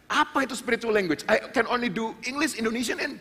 Apa 0.09 0.49
itu 0.49 0.57
spiritual 0.57 0.97
language? 0.97 1.21
I 1.29 1.53
can 1.53 1.69
only 1.69 1.93
do 1.93 2.17
English, 2.25 2.57
Indonesian, 2.57 2.97
and 2.99 3.14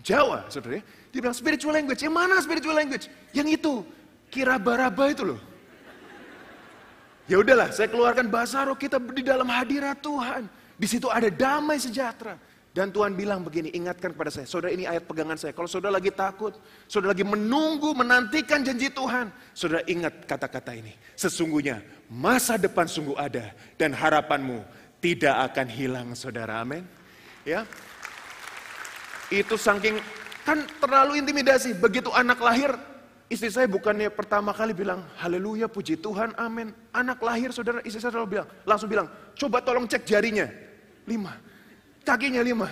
Jawa 0.00 0.48
saudara 0.48 0.80
ya. 0.80 0.82
Dia 1.12 1.20
bilang 1.20 1.36
spiritual 1.36 1.76
language, 1.76 2.00
yang 2.00 2.16
mana 2.16 2.40
spiritual 2.40 2.72
language? 2.72 3.12
Yang 3.36 3.60
itu, 3.60 3.74
kira 4.30 4.56
baraba 4.56 5.10
itu 5.10 5.26
loh. 5.26 5.40
Ya 7.30 7.38
udahlah, 7.38 7.70
saya 7.70 7.86
keluarkan 7.86 8.26
bahasa 8.26 8.66
roh 8.66 8.74
kita 8.74 8.98
di 8.98 9.22
dalam 9.22 9.46
hadirat 9.46 10.02
Tuhan. 10.02 10.50
Di 10.74 10.86
situ 10.90 11.06
ada 11.06 11.30
damai 11.30 11.78
sejahtera. 11.78 12.34
Dan 12.70 12.94
Tuhan 12.94 13.18
bilang 13.18 13.42
begini, 13.42 13.74
ingatkan 13.74 14.14
kepada 14.14 14.30
saya, 14.30 14.46
saudara 14.46 14.70
ini 14.70 14.86
ayat 14.86 15.02
pegangan 15.02 15.34
saya. 15.34 15.50
Kalau 15.50 15.66
saudara 15.66 15.98
lagi 15.98 16.14
takut, 16.14 16.54
saudara 16.86 17.18
lagi 17.18 17.26
menunggu, 17.26 17.90
menantikan 17.98 18.62
janji 18.62 18.94
Tuhan. 18.94 19.34
Saudara 19.50 19.82
ingat 19.90 20.22
kata-kata 20.22 20.78
ini. 20.78 20.94
Sesungguhnya 21.18 21.82
masa 22.06 22.54
depan 22.54 22.86
sungguh 22.86 23.18
ada 23.18 23.50
dan 23.74 23.90
harapanmu 23.90 24.62
tidak 25.02 25.50
akan 25.50 25.66
hilang 25.66 26.08
saudara. 26.14 26.62
Amin. 26.62 26.86
Ya. 27.42 27.66
Itu 29.34 29.58
saking 29.58 29.98
kan 30.46 30.62
terlalu 30.78 31.18
intimidasi. 31.18 31.74
Begitu 31.74 32.14
anak 32.14 32.38
lahir, 32.38 32.70
Istri 33.30 33.46
saya 33.54 33.66
bukannya 33.70 34.10
pertama 34.10 34.50
kali 34.50 34.74
bilang, 34.74 35.06
haleluya, 35.14 35.70
puji 35.70 36.02
Tuhan, 36.02 36.34
amin. 36.34 36.74
Anak 36.90 37.22
lahir, 37.22 37.54
saudara, 37.54 37.78
istri 37.86 38.02
saya 38.02 38.10
selalu 38.10 38.42
bilang, 38.42 38.48
langsung 38.66 38.90
bilang, 38.90 39.06
coba 39.38 39.62
tolong 39.62 39.86
cek 39.86 40.02
jarinya. 40.02 40.50
Lima. 41.06 41.38
Kakinya 42.02 42.42
lima. 42.42 42.66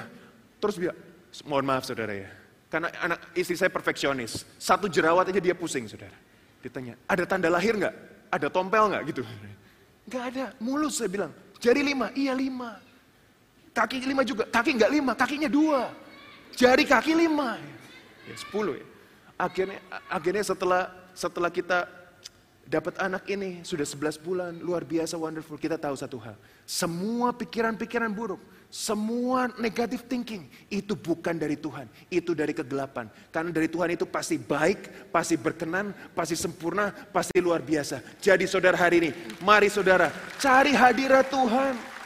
Terus 0.58 0.74
bilang, 0.82 0.98
mohon 1.46 1.62
maaf 1.62 1.86
saudara 1.86 2.10
ya. 2.10 2.26
Karena 2.66 2.90
anak 2.98 3.30
istri 3.38 3.54
saya 3.54 3.70
perfeksionis. 3.70 4.42
Satu 4.58 4.90
jerawat 4.90 5.30
aja 5.30 5.38
dia 5.38 5.54
pusing 5.54 5.86
saudara. 5.86 6.18
Ditanya, 6.58 6.98
ada 7.06 7.22
tanda 7.22 7.46
lahir 7.46 7.78
nggak? 7.78 7.94
Ada 8.26 8.50
tompel 8.50 8.82
nggak 8.90 9.02
gitu? 9.14 9.22
Nggak 10.10 10.24
ada, 10.34 10.44
mulus 10.58 10.98
saya 10.98 11.06
bilang. 11.06 11.30
Jari 11.62 11.86
lima, 11.86 12.10
iya 12.18 12.34
lima. 12.34 12.82
Kaki 13.70 14.02
lima 14.02 14.26
juga, 14.26 14.42
kaki 14.50 14.74
nggak 14.74 14.90
lima, 14.90 15.14
kakinya 15.14 15.46
dua. 15.46 15.86
Jari 16.58 16.82
kaki 16.82 17.14
lima. 17.14 17.62
Ya, 18.26 18.34
sepuluh 18.34 18.74
ya. 18.74 18.97
Akhirnya, 19.38 19.78
akhirnya 20.10 20.42
setelah 20.42 20.90
setelah 21.14 21.46
kita 21.46 21.86
dapat 22.68 23.00
anak 23.00 23.24
ini 23.32 23.64
sudah 23.64 23.86
11 23.86 24.20
bulan, 24.20 24.52
luar 24.60 24.84
biasa 24.84 25.16
wonderful. 25.16 25.56
Kita 25.56 25.80
tahu 25.80 25.96
satu 25.96 26.20
hal, 26.20 26.36
semua 26.68 27.32
pikiran-pikiran 27.32 28.12
buruk, 28.12 28.42
semua 28.68 29.48
negative 29.56 30.04
thinking 30.04 30.44
itu 30.68 30.92
bukan 30.92 31.32
dari 31.40 31.56
Tuhan, 31.56 31.88
itu 32.12 32.36
dari 32.36 32.52
kegelapan. 32.52 33.08
Karena 33.32 33.48
dari 33.48 33.72
Tuhan 33.72 33.96
itu 33.96 34.04
pasti 34.04 34.36
baik, 34.36 35.08
pasti 35.08 35.40
berkenan, 35.40 35.96
pasti 36.12 36.36
sempurna, 36.36 36.92
pasti 37.08 37.40
luar 37.40 37.64
biasa. 37.64 38.04
Jadi 38.20 38.44
saudara 38.44 38.76
hari 38.76 39.00
ini, 39.00 39.10
mari 39.40 39.72
saudara 39.72 40.12
cari 40.36 40.76
hadirat 40.76 41.32
Tuhan. 41.32 41.97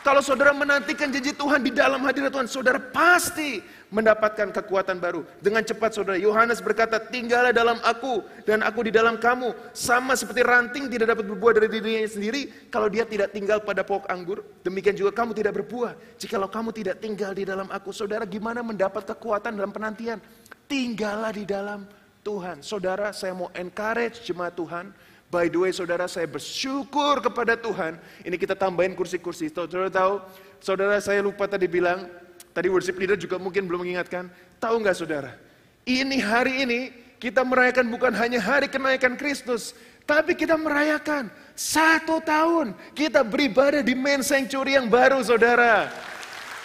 Kalau 0.00 0.24
saudara 0.24 0.56
menantikan 0.56 1.12
janji 1.12 1.36
Tuhan 1.36 1.60
di 1.60 1.76
dalam 1.76 2.00
hadirat 2.08 2.32
Tuhan, 2.32 2.48
saudara 2.48 2.80
pasti 2.80 3.60
mendapatkan 3.92 4.48
kekuatan 4.48 4.96
baru. 4.96 5.28
Dengan 5.44 5.60
cepat 5.60 5.92
saudara, 5.92 6.16
Yohanes 6.16 6.64
berkata, 6.64 6.96
tinggallah 6.96 7.52
dalam 7.52 7.76
aku 7.84 8.24
dan 8.48 8.64
aku 8.64 8.88
di 8.88 8.92
dalam 8.96 9.20
kamu. 9.20 9.52
Sama 9.76 10.16
seperti 10.16 10.40
ranting 10.40 10.88
tidak 10.88 11.12
dapat 11.12 11.28
berbuah 11.28 11.52
dari 11.60 11.68
dirinya 11.68 12.08
sendiri 12.08 12.72
kalau 12.72 12.88
dia 12.88 13.04
tidak 13.04 13.36
tinggal 13.36 13.60
pada 13.60 13.84
pokok 13.84 14.08
anggur. 14.08 14.40
Demikian 14.64 14.96
juga 14.96 15.12
kamu 15.12 15.36
tidak 15.36 15.60
berbuah 15.60 15.92
jikalau 16.16 16.48
kamu 16.48 16.72
tidak 16.72 16.96
tinggal 17.04 17.36
di 17.36 17.44
dalam 17.44 17.68
aku. 17.68 17.92
Saudara 17.92 18.24
gimana 18.24 18.64
mendapat 18.64 19.04
kekuatan 19.04 19.52
dalam 19.52 19.68
penantian? 19.68 20.16
Tinggallah 20.64 21.34
di 21.36 21.44
dalam 21.44 21.84
Tuhan. 22.24 22.64
Saudara 22.64 23.12
saya 23.12 23.36
mau 23.36 23.52
encourage 23.52 24.24
jemaat 24.24 24.56
Tuhan 24.56 24.96
By 25.30 25.46
the 25.46 25.62
way 25.62 25.70
saudara 25.70 26.10
saya 26.10 26.26
bersyukur 26.26 27.22
kepada 27.22 27.54
Tuhan. 27.54 28.02
Ini 28.26 28.34
kita 28.34 28.58
tambahin 28.58 28.98
kursi-kursi. 28.98 29.46
Saudara 29.46 29.86
tahu, 29.86 30.18
saudara 30.58 30.98
saya 30.98 31.22
lupa 31.22 31.46
tadi 31.46 31.70
bilang, 31.70 32.10
tadi 32.50 32.66
worship 32.66 32.98
leader 32.98 33.14
juga 33.14 33.38
mungkin 33.38 33.70
belum 33.70 33.86
mengingatkan. 33.86 34.26
Tahu 34.58 34.82
nggak 34.82 34.98
saudara? 34.98 35.38
Ini 35.86 36.18
hari 36.18 36.66
ini 36.66 36.80
kita 37.22 37.46
merayakan 37.46 37.86
bukan 37.94 38.10
hanya 38.18 38.42
hari 38.42 38.66
kenaikan 38.66 39.14
Kristus. 39.14 39.78
Tapi 40.02 40.34
kita 40.34 40.58
merayakan 40.58 41.30
satu 41.54 42.18
tahun 42.26 42.74
kita 42.98 43.22
beribadah 43.22 43.86
di 43.86 43.94
main 43.94 44.26
sanctuary 44.26 44.74
yang 44.74 44.90
baru 44.90 45.22
saudara. 45.22 45.94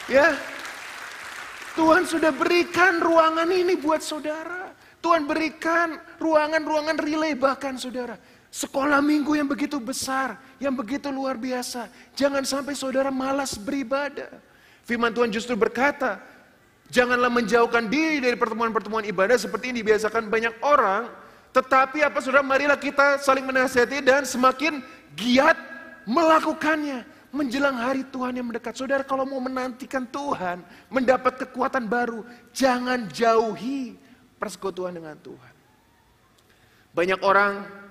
Ya, 0.10 0.34
Tuhan 1.78 2.10
sudah 2.10 2.34
berikan 2.34 2.98
ruangan 2.98 3.46
ini 3.54 3.78
buat 3.78 4.02
saudara. 4.02 4.74
Tuhan 5.06 5.30
berikan 5.30 6.02
ruangan-ruangan 6.18 6.98
relay 6.98 7.38
bahkan 7.38 7.78
saudara. 7.78 8.18
Sekolah 8.56 9.04
minggu 9.04 9.36
yang 9.36 9.52
begitu 9.52 9.84
besar, 9.84 10.40
yang 10.64 10.72
begitu 10.72 11.12
luar 11.12 11.36
biasa. 11.36 11.92
Jangan 12.16 12.40
sampai 12.48 12.72
saudara 12.72 13.12
malas 13.12 13.60
beribadah. 13.60 14.32
Firman 14.88 15.12
Tuhan 15.12 15.28
justru 15.28 15.60
berkata, 15.60 16.24
janganlah 16.88 17.28
menjauhkan 17.28 17.92
diri 17.92 18.24
dari 18.24 18.40
pertemuan-pertemuan 18.40 19.04
ibadah 19.12 19.36
seperti 19.36 19.76
ini 19.76 19.84
dibiasakan 19.84 20.32
banyak 20.32 20.56
orang. 20.64 21.12
Tetapi 21.52 22.00
apa 22.08 22.16
saudara, 22.24 22.48
marilah 22.48 22.80
kita 22.80 23.20
saling 23.20 23.44
menasihati 23.44 24.00
dan 24.00 24.24
semakin 24.24 24.80
giat 25.20 25.60
melakukannya. 26.08 27.04
Menjelang 27.36 27.76
hari 27.76 28.08
Tuhan 28.08 28.40
yang 28.40 28.48
mendekat. 28.48 28.80
Saudara 28.80 29.04
kalau 29.04 29.28
mau 29.28 29.44
menantikan 29.44 30.08
Tuhan, 30.08 30.64
mendapat 30.88 31.44
kekuatan 31.44 31.92
baru, 31.92 32.24
jangan 32.56 33.12
jauhi 33.12 34.00
persekutuan 34.40 34.96
dengan 34.96 35.20
Tuhan. 35.20 35.54
Banyak 36.96 37.20
orang 37.20 37.84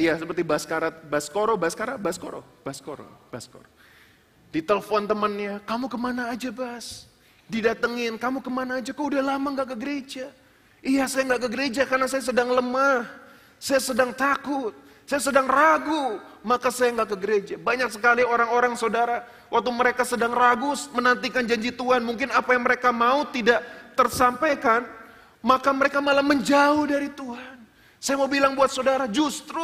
ya 0.00 0.16
seperti 0.16 0.40
Baskara, 0.40 0.88
Baskoro, 0.88 1.54
Baskara, 1.60 1.94
Baskoro, 2.00 2.40
Baskoro, 2.64 3.06
Baskoro. 3.28 3.68
Ditelepon 4.50 5.06
temannya, 5.06 5.62
kamu 5.62 5.86
ke 5.86 5.98
mana 6.00 6.32
aja 6.32 6.50
Bas? 6.50 7.06
Didatengin, 7.50 8.18
kamu 8.18 8.42
ke 8.42 8.50
mana 8.50 8.78
aja? 8.78 8.90
Kok 8.94 9.06
udah 9.14 9.22
lama 9.22 9.48
gak 9.58 9.74
ke 9.74 9.76
gereja? 9.78 10.26
Iya 10.80 11.04
saya 11.10 11.36
gak 11.36 11.46
ke 11.46 11.48
gereja 11.50 11.82
karena 11.84 12.06
saya 12.06 12.22
sedang 12.24 12.54
lemah. 12.54 13.04
Saya 13.60 13.82
sedang 13.82 14.14
takut. 14.14 14.72
Saya 15.04 15.20
sedang 15.20 15.50
ragu. 15.50 16.22
Maka 16.46 16.70
saya 16.70 16.94
gak 17.02 17.14
ke 17.14 17.16
gereja. 17.18 17.54
Banyak 17.58 17.90
sekali 17.90 18.22
orang-orang 18.22 18.78
saudara. 18.78 19.26
Waktu 19.50 19.70
mereka 19.74 20.06
sedang 20.06 20.30
ragu 20.30 20.72
menantikan 20.94 21.42
janji 21.42 21.74
Tuhan. 21.74 22.06
Mungkin 22.06 22.30
apa 22.30 22.54
yang 22.54 22.62
mereka 22.62 22.94
mau 22.94 23.26
tidak 23.28 23.60
tersampaikan. 23.98 24.86
Maka 25.42 25.74
mereka 25.74 25.98
malah 25.98 26.22
menjauh 26.22 26.86
dari 26.86 27.10
Tuhan. 27.10 27.49
Saya 28.00 28.16
mau 28.16 28.26
bilang 28.32 28.56
buat 28.56 28.72
saudara, 28.72 29.04
justru 29.04 29.60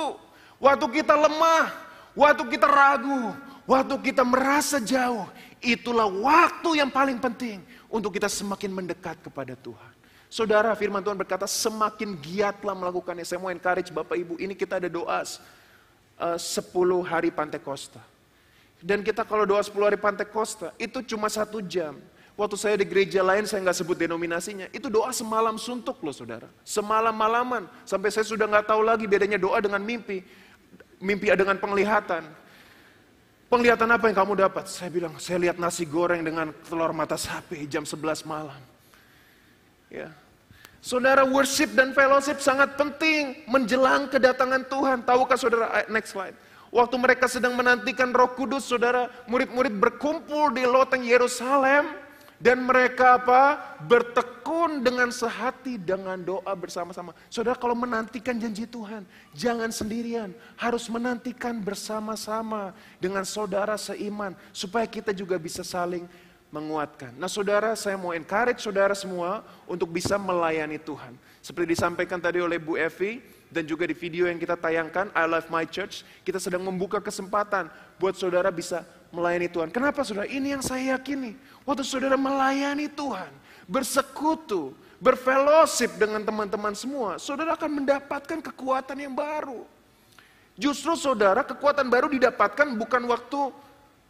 waktu 0.61 0.87
kita 1.01 1.17
lemah, 1.17 1.73
waktu 2.13 2.45
kita 2.53 2.69
ragu, 2.69 3.33
waktu 3.65 3.97
kita 4.13 4.21
merasa 4.29 4.77
jauh, 4.77 5.25
itulah 5.65 6.05
waktu 6.05 6.85
yang 6.85 6.93
paling 6.93 7.17
penting 7.17 7.65
untuk 7.89 8.13
kita 8.13 8.29
semakin 8.29 8.77
mendekat 8.77 9.17
kepada 9.25 9.57
Tuhan. 9.57 9.93
Saudara, 10.29 10.77
firman 10.77 11.01
Tuhan 11.01 11.17
berkata 11.17 11.49
semakin 11.49 12.13
giatlah 12.21 12.77
melakukannya. 12.77 13.25
Saya 13.25 13.41
mau 13.41 13.49
encourage 13.49 13.89
Bapak 13.89 14.21
Ibu, 14.21 14.37
ini 14.37 14.53
kita 14.53 14.77
ada 14.77 14.93
doa 14.93 15.25
uh, 16.21 16.37
10 16.37 16.45
hari 17.09 17.33
Pantekosta. 17.33 18.05
Dan 18.85 19.01
kita 19.01 19.25
kalau 19.25 19.49
doa 19.49 19.65
10 19.65 19.73
hari 19.81 19.97
Pantai 19.97 20.29
Costa, 20.29 20.77
itu 20.77 21.01
cuma 21.01 21.33
satu 21.33 21.65
jam. 21.65 21.97
Waktu 22.37 22.57
saya 22.61 22.77
di 22.77 22.85
gereja 22.85 23.25
lain, 23.25 23.49
saya 23.49 23.65
nggak 23.65 23.81
sebut 23.81 23.97
denominasinya, 23.97 24.69
itu 24.69 24.93
doa 24.93 25.09
semalam 25.09 25.57
suntuk 25.57 26.05
loh 26.05 26.13
saudara. 26.13 26.53
Semalam 26.69 27.17
malaman, 27.17 27.65
sampai 27.89 28.13
saya 28.13 28.29
sudah 28.29 28.45
nggak 28.45 28.69
tahu 28.69 28.85
lagi 28.85 29.09
bedanya 29.09 29.41
doa 29.41 29.57
dengan 29.57 29.81
mimpi. 29.81 30.21
Mimpi 31.01 31.33
dengan 31.33 31.57
penglihatan. 31.57 32.29
Penglihatan 33.49 33.89
apa 33.89 34.13
yang 34.13 34.17
kamu 34.21 34.33
dapat? 34.37 34.69
Saya 34.69 34.93
bilang, 34.93 35.17
saya 35.17 35.41
lihat 35.49 35.57
nasi 35.57 35.89
goreng 35.89 36.21
dengan 36.21 36.53
telur 36.69 36.93
mata 36.93 37.17
sapi 37.17 37.65
jam 37.73 37.89
11 37.89 38.29
malam. 38.29 38.61
Ya. 39.89 40.13
Saudara, 40.85 41.25
worship 41.25 41.73
dan 41.73 41.97
fellowship 41.97 42.45
sangat 42.45 42.77
penting 42.77 43.49
menjelang 43.49 44.13
kedatangan 44.13 44.69
Tuhan. 44.69 44.99
Tahukah 45.09 45.39
saudara, 45.41 45.67
next 45.89 46.13
slide. 46.13 46.37
Waktu 46.69 46.97
mereka 47.01 47.33
sedang 47.33 47.57
menantikan 47.57 48.13
roh 48.13 48.29
kudus, 48.37 48.69
saudara, 48.69 49.09
murid-murid 49.25 49.73
berkumpul 49.73 50.53
di 50.53 50.69
loteng 50.69 51.01
Yerusalem. 51.01 52.06
Dan 52.37 52.69
mereka 52.69 53.17
apa? 53.17 53.77
Bertekun 53.89 54.85
dengan 54.85 55.09
sehati 55.09 55.81
dengan 55.81 56.21
doa 56.21 56.53
bersama-sama. 56.53 57.17
Saudara 57.33 57.57
kalau 57.57 57.73
menantikan 57.73 58.37
janji 58.37 58.69
Tuhan, 58.69 59.09
jangan 59.33 59.73
sendirian. 59.73 60.37
Harus 60.61 60.85
menantikan 60.93 61.57
bersama-sama 61.57 62.77
dengan 63.01 63.25
saudara 63.25 63.81
seiman. 63.81 64.37
Supaya 64.53 64.85
kita 64.85 65.17
juga 65.17 65.41
bisa 65.41 65.65
saling 65.65 66.05
menguatkan. 66.53 67.13
Nah 67.19 67.27
saudara 67.27 67.75
saya 67.75 67.99
mau 67.99 68.15
encourage 68.15 68.63
saudara 68.63 68.95
semua 68.95 69.43
untuk 69.67 69.91
bisa 69.91 70.15
melayani 70.17 70.79
Tuhan. 70.79 71.19
Seperti 71.43 71.75
disampaikan 71.75 72.23
tadi 72.23 72.39
oleh 72.39 72.57
Bu 72.57 72.79
Evi 72.79 73.23
dan 73.51 73.67
juga 73.67 73.87
di 73.87 73.95
video 73.95 74.27
yang 74.27 74.39
kita 74.39 74.59
tayangkan, 74.59 75.11
I 75.15 75.25
Love 75.27 75.51
My 75.51 75.67
Church, 75.67 76.03
kita 76.27 76.39
sedang 76.43 76.63
membuka 76.63 76.99
kesempatan 76.99 77.71
buat 77.99 78.15
saudara 78.19 78.51
bisa 78.51 78.83
melayani 79.17 79.49
Tuhan. 79.49 79.73
Kenapa 79.73 80.05
saudara? 80.05 80.29
Ini 80.29 80.61
yang 80.61 80.63
saya 80.63 81.01
yakini. 81.01 81.33
Waktu 81.65 81.83
saudara 81.83 82.21
melayani 82.21 82.93
Tuhan, 82.93 83.33
bersekutu, 83.65 84.77
berfellowship 85.01 85.97
dengan 85.97 86.21
teman-teman 86.21 86.77
semua, 86.77 87.17
saudara 87.17 87.57
akan 87.57 87.83
mendapatkan 87.83 88.39
kekuatan 88.53 89.01
yang 89.01 89.17
baru. 89.17 89.65
Justru 90.57 90.93
saudara, 90.97 91.41
kekuatan 91.45 91.89
baru 91.89 92.13
didapatkan 92.13 92.77
bukan 92.77 93.03
waktu 93.09 93.41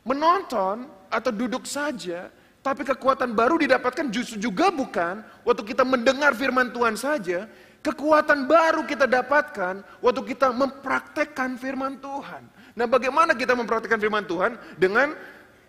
menonton 0.06 0.86
atau 1.10 1.30
duduk 1.34 1.66
saja, 1.66 2.30
tapi 2.62 2.82
kekuatan 2.86 3.34
baru 3.34 3.58
didapatkan 3.62 4.10
justru 4.10 4.38
juga 4.42 4.70
bukan 4.74 5.22
waktu 5.46 5.62
kita 5.62 5.82
mendengar 5.82 6.34
firman 6.34 6.70
Tuhan 6.70 6.94
saja, 6.94 7.50
kekuatan 7.82 8.46
baru 8.46 8.82
kita 8.82 9.06
dapatkan 9.06 9.86
waktu 10.02 10.22
kita 10.34 10.50
mempraktekkan 10.50 11.54
firman 11.58 11.98
Tuhan. 12.02 12.42
Nah, 12.76 12.84
bagaimana 12.84 13.32
kita 13.32 13.56
mempraktikkan 13.56 13.96
firman 13.96 14.28
Tuhan? 14.28 14.60
Dengan 14.76 15.16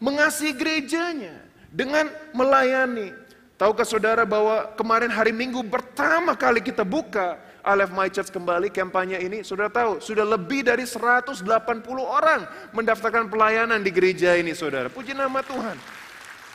mengasihi 0.04 0.52
gerejanya, 0.52 1.40
dengan 1.72 2.12
melayani. 2.36 3.16
Tahukah 3.56 3.88
saudara 3.88 4.28
bahwa 4.28 4.76
kemarin 4.76 5.10
hari 5.10 5.32
Minggu 5.32 5.64
pertama 5.66 6.38
kali 6.38 6.62
kita 6.62 6.86
buka 6.86 7.40
Aleph 7.64 7.90
My 7.96 8.12
Church 8.12 8.30
kembali 8.30 8.70
kampanye 8.70 9.18
ini, 9.24 9.42
saudara 9.42 9.72
tahu, 9.72 10.04
sudah 10.04 10.28
lebih 10.28 10.68
dari 10.68 10.84
180 10.84 11.42
orang 12.04 12.46
mendaftarkan 12.76 13.32
pelayanan 13.32 13.82
di 13.82 13.90
gereja 13.90 14.36
ini, 14.36 14.52
saudara. 14.52 14.92
Puji 14.92 15.16
nama 15.16 15.40
Tuhan. 15.42 15.80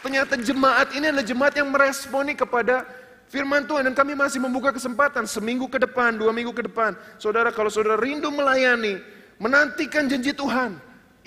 Ternyata 0.04 0.36
jemaat 0.36 0.92
ini 0.94 1.10
adalah 1.10 1.26
jemaat 1.26 1.54
yang 1.56 1.68
meresponi 1.72 2.36
kepada 2.36 2.84
firman 3.32 3.64
Tuhan 3.64 3.88
dan 3.88 3.94
kami 3.96 4.12
masih 4.12 4.38
membuka 4.38 4.68
kesempatan 4.68 5.24
seminggu 5.24 5.64
ke 5.66 5.80
depan, 5.80 6.12
dua 6.20 6.30
minggu 6.30 6.52
ke 6.52 6.68
depan. 6.68 6.92
Saudara, 7.16 7.48
kalau 7.48 7.72
saudara 7.72 7.96
rindu 7.96 8.28
melayani, 8.28 9.00
menantikan 9.42 10.06
janji 10.06 10.30
Tuhan, 10.30 10.78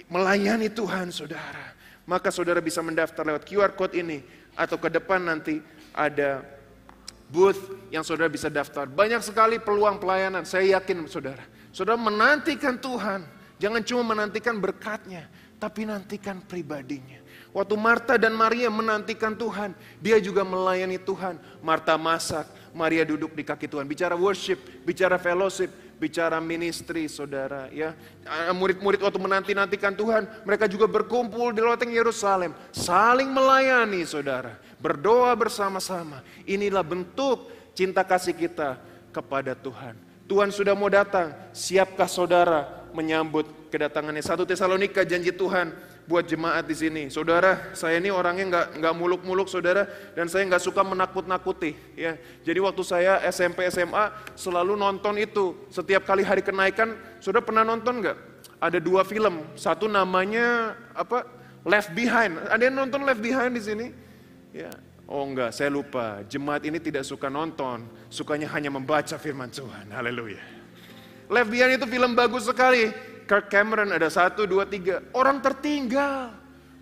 melayani 0.08 0.72
Tuhan 0.72 1.12
saudara. 1.12 1.76
Maka 2.08 2.32
saudara 2.32 2.64
bisa 2.64 2.80
mendaftar 2.80 3.28
lewat 3.28 3.44
QR 3.44 3.76
code 3.76 4.00
ini 4.00 4.24
atau 4.56 4.80
ke 4.80 4.88
depan 4.88 5.20
nanti 5.20 5.60
ada 5.92 6.48
booth 7.28 7.92
yang 7.92 8.08
saudara 8.08 8.32
bisa 8.32 8.48
daftar. 8.48 8.88
Banyak 8.88 9.20
sekali 9.20 9.60
peluang 9.60 10.00
pelayanan, 10.00 10.48
saya 10.48 10.80
yakin 10.80 11.12
saudara. 11.12 11.44
Saudara 11.76 12.00
menantikan 12.00 12.80
Tuhan, 12.80 13.28
jangan 13.60 13.82
cuma 13.84 14.16
menantikan 14.16 14.56
berkatnya, 14.64 15.28
tapi 15.60 15.84
nantikan 15.84 16.40
pribadinya. 16.40 17.20
Waktu 17.52 17.76
Marta 17.80 18.14
dan 18.20 18.36
Maria 18.36 18.68
menantikan 18.68 19.36
Tuhan, 19.36 19.76
dia 20.04 20.20
juga 20.20 20.44
melayani 20.44 21.00
Tuhan. 21.00 21.40
Marta 21.64 21.96
masak, 21.96 22.48
Maria 22.76 23.08
duduk 23.08 23.32
di 23.32 23.44
kaki 23.48 23.68
Tuhan, 23.72 23.88
bicara 23.88 24.16
worship, 24.16 24.60
bicara 24.84 25.16
fellowship, 25.16 25.72
bicara 25.96 26.44
ministry 26.44 27.08
saudara 27.08 27.72
ya. 27.72 27.96
Murid-murid 28.52 29.00
waktu 29.00 29.20
menanti-nantikan 29.20 29.96
Tuhan, 29.96 30.28
mereka 30.44 30.68
juga 30.68 30.86
berkumpul 30.86 31.56
di 31.56 31.62
loteng 31.64 31.92
Yerusalem, 31.92 32.52
saling 32.76 33.32
melayani 33.32 34.04
saudara, 34.04 34.60
berdoa 34.80 35.32
bersama-sama. 35.34 36.22
Inilah 36.44 36.84
bentuk 36.84 37.52
cinta 37.76 38.04
kasih 38.04 38.36
kita 38.36 38.80
kepada 39.16 39.56
Tuhan. 39.56 39.96
Tuhan 40.26 40.50
sudah 40.50 40.74
mau 40.74 40.90
datang, 40.90 41.38
siapkah 41.54 42.10
saudara 42.10 42.90
menyambut 42.92 43.46
kedatangannya? 43.70 44.26
Satu 44.26 44.42
Tesalonika 44.42 45.06
janji 45.06 45.30
Tuhan 45.30 45.70
buat 46.06 46.26
jemaat 46.26 46.66
di 46.70 46.76
sini. 46.78 47.04
Saudara, 47.10 47.74
saya 47.74 47.98
ini 47.98 48.14
orangnya 48.14 48.46
nggak 48.46 48.68
nggak 48.82 48.94
muluk-muluk 48.96 49.50
saudara, 49.50 49.90
dan 50.14 50.30
saya 50.30 50.46
nggak 50.46 50.62
suka 50.62 50.86
menakut-nakuti. 50.86 51.74
Ya, 51.98 52.18
jadi 52.46 52.62
waktu 52.62 52.82
saya 52.86 53.22
SMP 53.30 53.66
SMA 53.74 54.14
selalu 54.38 54.78
nonton 54.78 55.18
itu. 55.18 55.58
Setiap 55.74 56.06
kali 56.06 56.22
hari 56.22 56.46
kenaikan, 56.46 56.94
saudara 57.18 57.42
pernah 57.42 57.66
nonton 57.66 58.02
nggak? 58.06 58.18
Ada 58.62 58.78
dua 58.80 59.02
film, 59.04 59.44
satu 59.58 59.90
namanya 59.90 60.78
apa? 60.94 61.26
Left 61.66 61.92
Behind. 61.98 62.38
Ada 62.46 62.70
yang 62.70 62.78
nonton 62.78 63.02
Left 63.02 63.20
Behind 63.20 63.52
di 63.58 63.62
sini? 63.66 63.88
Ya, 64.54 64.70
oh 65.10 65.26
enggak, 65.26 65.52
saya 65.52 65.74
lupa. 65.74 66.22
Jemaat 66.30 66.64
ini 66.70 66.78
tidak 66.78 67.04
suka 67.04 67.28
nonton, 67.28 67.90
sukanya 68.14 68.46
hanya 68.54 68.70
membaca 68.70 69.18
firman 69.18 69.50
Tuhan. 69.50 69.90
Haleluya. 69.90 70.42
Left 71.26 71.50
Behind 71.50 71.82
itu 71.82 71.90
film 71.90 72.14
bagus 72.14 72.46
sekali 72.46 72.94
Kirk 73.26 73.50
Cameron 73.50 73.90
ada 73.90 74.08
satu, 74.08 74.46
dua, 74.46 74.70
tiga. 74.70 75.02
Orang 75.12 75.42
tertinggal. 75.42 76.34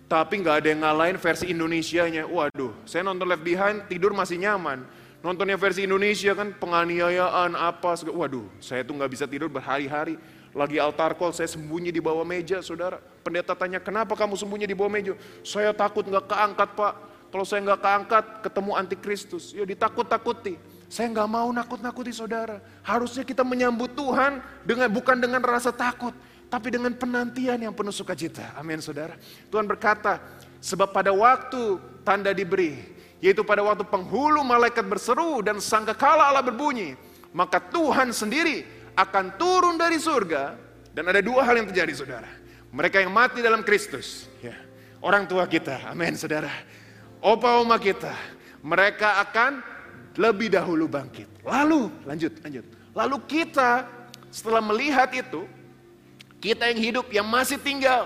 Tapi 0.04 0.44
nggak 0.44 0.56
ada 0.60 0.68
yang 0.68 0.80
ngalahin 0.84 1.16
versi 1.16 1.48
Indonesia-nya. 1.48 2.28
Waduh, 2.28 2.76
saya 2.84 3.00
nonton 3.00 3.24
Left 3.24 3.40
Behind, 3.40 3.88
tidur 3.88 4.12
masih 4.12 4.36
nyaman. 4.36 4.84
Nontonnya 5.24 5.56
versi 5.56 5.88
Indonesia 5.88 6.36
kan 6.36 6.52
penganiayaan 6.52 7.56
apa. 7.56 7.96
Waduh, 8.12 8.44
saya 8.60 8.84
tuh 8.84 8.92
nggak 9.00 9.10
bisa 9.10 9.24
tidur 9.24 9.48
berhari-hari. 9.48 10.20
Lagi 10.52 10.76
altar 10.78 11.16
call, 11.16 11.32
saya 11.32 11.48
sembunyi 11.48 11.90
di 11.90 11.98
bawah 11.98 12.22
meja, 12.22 12.60
saudara. 12.60 13.00
Pendeta 13.24 13.56
tanya, 13.56 13.80
kenapa 13.80 14.12
kamu 14.14 14.36
sembunyi 14.36 14.68
di 14.68 14.76
bawah 14.76 14.92
meja? 14.92 15.16
Saya 15.42 15.72
takut 15.72 16.04
nggak 16.04 16.28
keangkat, 16.30 16.68
Pak. 16.76 16.94
Kalau 17.32 17.42
saya 17.42 17.64
nggak 17.66 17.80
keangkat, 17.82 18.24
ketemu 18.46 18.70
antikristus. 18.78 19.50
Ya 19.50 19.66
ditakut-takuti. 19.66 20.54
Saya 20.86 21.10
nggak 21.10 21.26
mau 21.26 21.50
nakut-nakuti 21.50 22.14
saudara. 22.14 22.62
Harusnya 22.86 23.26
kita 23.26 23.42
menyambut 23.42 23.96
Tuhan 23.98 24.38
dengan 24.62 24.86
bukan 24.86 25.18
dengan 25.18 25.42
rasa 25.42 25.74
takut, 25.74 26.14
tapi 26.54 26.70
dengan 26.70 26.94
penantian 26.94 27.58
yang 27.58 27.74
penuh 27.74 27.90
sukacita. 27.90 28.54
Amin 28.54 28.78
saudara. 28.78 29.18
Tuhan 29.50 29.66
berkata, 29.66 30.22
sebab 30.62 30.94
pada 30.94 31.10
waktu 31.10 31.82
tanda 32.06 32.30
diberi, 32.30 32.78
yaitu 33.18 33.42
pada 33.42 33.66
waktu 33.66 33.82
penghulu 33.82 34.38
malaikat 34.46 34.86
berseru 34.86 35.42
dan 35.42 35.58
sangkakala 35.58 36.30
Allah 36.30 36.46
berbunyi, 36.46 36.94
maka 37.34 37.58
Tuhan 37.58 38.14
sendiri 38.14 38.62
akan 38.94 39.34
turun 39.34 39.74
dari 39.74 39.98
surga 39.98 40.54
dan 40.94 41.10
ada 41.10 41.18
dua 41.18 41.42
hal 41.42 41.58
yang 41.58 41.66
terjadi 41.66 41.90
saudara. 42.06 42.30
Mereka 42.70 43.02
yang 43.02 43.10
mati 43.10 43.42
dalam 43.42 43.66
Kristus, 43.66 44.30
ya, 44.38 44.54
orang 45.02 45.26
tua 45.26 45.50
kita, 45.50 45.90
amin 45.90 46.14
saudara. 46.14 46.54
Opa 47.18 47.58
oma 47.58 47.82
kita, 47.82 48.14
mereka 48.62 49.18
akan 49.26 49.58
lebih 50.14 50.54
dahulu 50.54 50.86
bangkit. 50.86 51.26
Lalu, 51.42 51.90
lanjut, 52.06 52.38
lanjut. 52.46 52.62
Lalu 52.94 53.16
kita 53.26 53.90
setelah 54.30 54.62
melihat 54.62 55.10
itu, 55.10 55.50
kita 56.44 56.68
yang 56.68 56.80
hidup, 56.84 57.06
yang 57.08 57.24
masih 57.24 57.56
tinggal, 57.56 58.04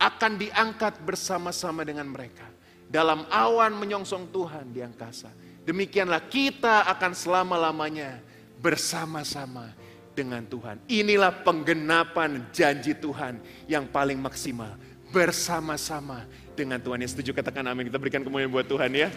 akan 0.00 0.40
diangkat 0.40 1.04
bersama-sama 1.04 1.84
dengan 1.84 2.08
mereka. 2.08 2.48
Dalam 2.88 3.28
awan 3.28 3.76
menyongsong 3.76 4.32
Tuhan 4.32 4.72
di 4.72 4.80
angkasa. 4.80 5.28
Demikianlah 5.68 6.24
kita 6.24 6.88
akan 6.96 7.12
selama-lamanya 7.12 8.24
bersama-sama 8.56 9.68
dengan 10.16 10.40
Tuhan. 10.48 10.80
Inilah 10.88 11.44
penggenapan 11.44 12.48
janji 12.56 12.96
Tuhan 12.96 13.36
yang 13.68 13.84
paling 13.84 14.16
maksimal. 14.16 14.80
Bersama-sama 15.12 16.24
dengan 16.56 16.80
Tuhan. 16.80 17.04
Yang 17.04 17.20
setuju 17.20 17.36
katakan 17.36 17.68
amin. 17.68 17.92
Kita 17.92 18.00
berikan 18.00 18.24
kemuliaan 18.24 18.48
buat 18.48 18.64
Tuhan 18.64 18.90
ya. 18.96 19.12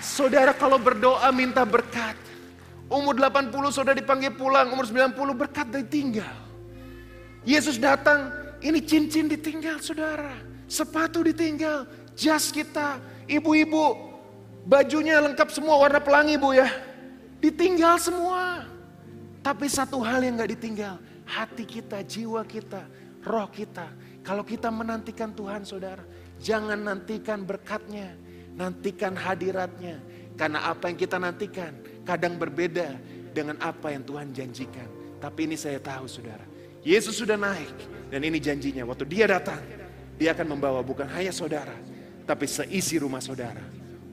Saudara 0.00 0.56
kalau 0.56 0.80
berdoa 0.80 1.28
minta 1.28 1.68
berkat. 1.68 2.16
Umur 2.88 3.12
80 3.20 3.52
saudara 3.68 3.92
dipanggil 3.92 4.32
pulang, 4.32 4.72
umur 4.72 4.88
90 4.88 5.12
berkat 5.36 5.68
ditinggal. 5.68 6.47
Yesus 7.46 7.78
datang, 7.78 8.30
ini 8.62 8.82
cincin 8.82 9.30
ditinggal 9.30 9.78
saudara. 9.82 10.34
Sepatu 10.68 11.24
ditinggal, 11.24 11.88
jas 12.12 12.52
kita, 12.52 13.00
ibu-ibu, 13.24 13.96
bajunya 14.68 15.22
lengkap 15.22 15.48
semua 15.48 15.80
warna 15.80 16.02
pelangi 16.02 16.36
bu 16.36 16.52
ya. 16.52 16.68
Ditinggal 17.38 17.96
semua. 18.02 18.66
Tapi 19.40 19.70
satu 19.70 20.02
hal 20.02 20.20
yang 20.26 20.36
gak 20.36 20.52
ditinggal, 20.58 20.98
hati 21.24 21.64
kita, 21.64 22.02
jiwa 22.04 22.42
kita, 22.44 22.84
roh 23.24 23.48
kita. 23.48 23.88
Kalau 24.20 24.44
kita 24.44 24.68
menantikan 24.68 25.32
Tuhan 25.32 25.64
saudara, 25.64 26.04
jangan 26.42 26.76
nantikan 26.76 27.46
berkatnya, 27.46 28.12
nantikan 28.52 29.16
hadiratnya. 29.16 30.02
Karena 30.36 30.68
apa 30.68 30.90
yang 30.92 30.98
kita 31.00 31.16
nantikan 31.16 31.72
kadang 32.04 32.36
berbeda 32.36 32.98
dengan 33.32 33.56
apa 33.62 33.94
yang 33.94 34.04
Tuhan 34.04 34.34
janjikan. 34.34 34.88
Tapi 35.18 35.48
ini 35.48 35.56
saya 35.56 35.80
tahu 35.80 36.04
saudara, 36.06 36.44
Yesus 36.88 37.20
sudah 37.20 37.36
naik 37.36 37.68
dan 38.08 38.24
ini 38.24 38.40
janjinya. 38.40 38.88
Waktu 38.88 39.04
dia 39.04 39.28
datang, 39.28 39.60
dia 40.16 40.32
akan 40.32 40.56
membawa 40.56 40.80
bukan 40.80 41.04
hanya 41.12 41.28
saudara, 41.28 41.76
tapi 42.24 42.48
seisi 42.48 42.96
rumah 42.96 43.20
saudara 43.20 43.60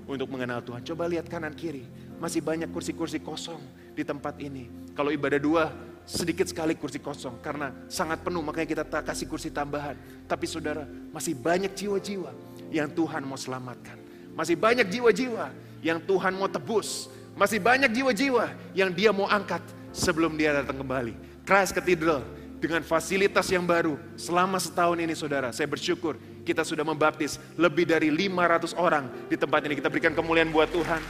untuk 0.04 0.28
mengenal 0.28 0.60
Tuhan. 0.60 0.84
Coba 0.84 1.08
lihat 1.08 1.32
kanan 1.32 1.56
kiri, 1.56 1.88
masih 2.20 2.44
banyak 2.44 2.68
kursi-kursi 2.76 3.24
kosong 3.24 3.64
di 3.96 4.04
tempat 4.04 4.36
ini. 4.44 4.68
Kalau 4.92 5.08
ibadah 5.08 5.40
dua, 5.40 5.72
sedikit 6.04 6.52
sekali 6.52 6.76
kursi 6.76 7.00
kosong 7.00 7.40
karena 7.40 7.72
sangat 7.88 8.20
penuh 8.28 8.44
makanya 8.44 8.68
kita 8.68 8.84
tak 8.84 9.08
kasih 9.08 9.32
kursi 9.32 9.56
tambahan. 9.56 9.96
Tapi 10.28 10.44
saudara, 10.44 10.84
masih 11.16 11.32
banyak 11.32 11.72
jiwa-jiwa 11.72 12.36
yang 12.76 12.92
Tuhan 12.92 13.24
mau 13.24 13.40
selamatkan. 13.40 13.96
Masih 14.36 14.60
banyak 14.60 14.92
jiwa-jiwa 14.92 15.48
yang 15.80 16.04
Tuhan 16.04 16.36
mau 16.36 16.52
tebus. 16.52 17.08
Masih 17.40 17.64
banyak 17.64 17.88
jiwa-jiwa 17.88 18.52
yang 18.76 18.92
dia 18.92 19.16
mau 19.16 19.32
angkat 19.32 19.64
sebelum 19.96 20.36
dia 20.36 20.60
datang 20.60 20.84
kembali. 20.84 21.16
Christ 21.48 21.72
Cathedral 21.72 22.35
dengan 22.60 22.82
fasilitas 22.82 23.48
yang 23.52 23.64
baru 23.64 24.00
selama 24.16 24.58
setahun 24.58 24.98
ini 25.00 25.14
saudara. 25.14 25.52
Saya 25.52 25.68
bersyukur 25.68 26.18
kita 26.46 26.62
sudah 26.62 26.86
membaptis 26.86 27.42
lebih 27.58 27.90
dari 27.90 28.14
500 28.14 28.78
orang 28.78 29.10
di 29.28 29.36
tempat 29.36 29.66
ini. 29.66 29.74
Kita 29.78 29.90
berikan 29.90 30.14
kemuliaan 30.14 30.54
buat 30.54 30.70
Tuhan. 30.70 31.02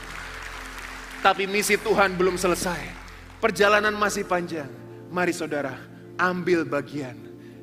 Tapi 1.21 1.49
misi 1.49 1.75
Tuhan 1.75 2.13
belum 2.15 2.37
selesai. 2.37 3.03
Perjalanan 3.41 3.93
masih 3.97 4.23
panjang. 4.25 4.69
Mari 5.09 5.33
saudara, 5.35 5.75
ambil 6.17 6.63
bagian 6.63 7.17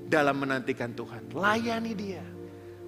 dalam 0.07 0.37
menantikan 0.37 0.93
Tuhan. 0.93 1.33
Layani 1.33 1.93
dia. 1.97 2.25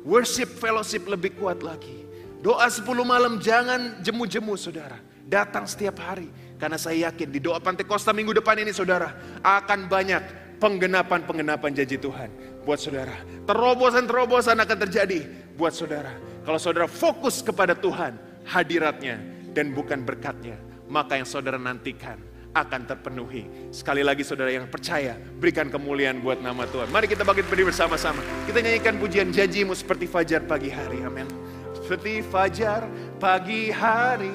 Worship 0.05 0.61
fellowship 0.61 1.09
lebih 1.09 1.33
kuat 1.41 1.65
lagi. 1.65 2.05
Doa 2.45 2.69
10 2.69 2.85
malam 3.09 3.41
jangan 3.41 4.05
jemu-jemu 4.05 4.53
saudara. 4.61 5.01
Datang 5.25 5.65
setiap 5.65 5.97
hari. 6.05 6.29
Karena 6.61 6.77
saya 6.77 7.09
yakin 7.09 7.33
di 7.33 7.41
doa 7.41 7.57
Pantekosta 7.57 8.13
minggu 8.13 8.37
depan 8.37 8.61
ini 8.61 8.69
saudara. 8.69 9.17
Akan 9.41 9.89
banyak 9.89 10.44
penggenapan-penggenapan 10.59 11.71
janji 11.75 11.97
Tuhan 11.99 12.31
buat 12.65 12.81
saudara. 12.81 13.15
Terobosan-terobosan 13.45 14.57
akan 14.59 14.79
terjadi 14.89 15.25
buat 15.55 15.77
saudara. 15.77 16.15
Kalau 16.45 16.59
saudara 16.61 16.89
fokus 16.89 17.41
kepada 17.41 17.73
Tuhan, 17.73 18.17
hadiratnya 18.45 19.21
dan 19.57 19.73
bukan 19.73 20.05
berkatnya. 20.05 20.61
Maka 20.85 21.17
yang 21.17 21.29
saudara 21.29 21.57
nantikan 21.57 22.21
akan 22.55 22.87
terpenuhi. 22.87 23.75
Sekali 23.75 24.07
lagi 24.07 24.23
saudara 24.23 24.53
yang 24.55 24.71
percaya, 24.71 25.19
berikan 25.19 25.69
kemuliaan 25.69 26.23
buat 26.23 26.39
nama 26.39 26.65
Tuhan. 26.71 26.89
Mari 26.93 27.11
kita 27.11 27.27
bangkit 27.27 27.51
berdiri 27.51 27.75
bersama-sama. 27.75 28.23
Kita 28.47 28.63
nyanyikan 28.63 28.95
pujian 29.03 29.35
janjimu 29.35 29.75
seperti 29.75 30.07
fajar 30.07 30.47
pagi 30.47 30.71
hari. 30.71 31.03
Amin. 31.03 31.27
Seperti 31.75 32.23
fajar 32.23 32.87
pagi 33.19 33.75
hari. 33.75 34.33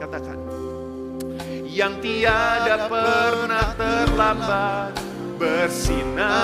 Katakan. 0.00 0.47
Yang 1.78 2.02
tiada 2.02 2.90
pernah 2.90 3.70
terlambat 3.78 4.98
bersinar. 5.38 6.42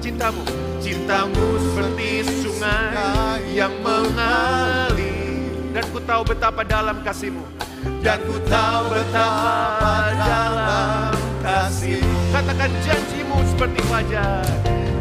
Cintamu, 0.00 0.40
cintamu 0.80 1.60
seperti 1.60 2.24
sungai 2.40 3.44
yang 3.52 3.76
mengalir. 3.84 5.52
Dan 5.76 5.84
ku 5.92 6.00
tahu 6.00 6.24
betapa 6.32 6.64
dalam 6.64 7.04
kasihmu. 7.04 7.44
Dan 8.00 8.24
ku 8.24 8.40
tahu 8.48 8.88
betapa 8.88 10.16
dalam 10.16 11.12
kasihmu. 11.44 12.32
Katakan 12.32 12.72
janjimu 12.80 13.36
seperti 13.52 13.84
fajar. 13.84 14.48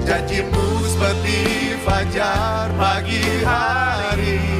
Janjimu 0.04 0.84
seperti 0.92 1.40
fajar 1.88 2.68
pagi 2.76 3.24
hari. 3.48 4.57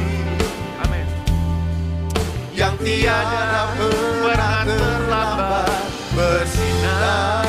Yang 2.58 2.74
tiada 2.82 3.70
pernah 3.78 4.66
terlambat 4.66 5.70
bersinar 6.10 7.46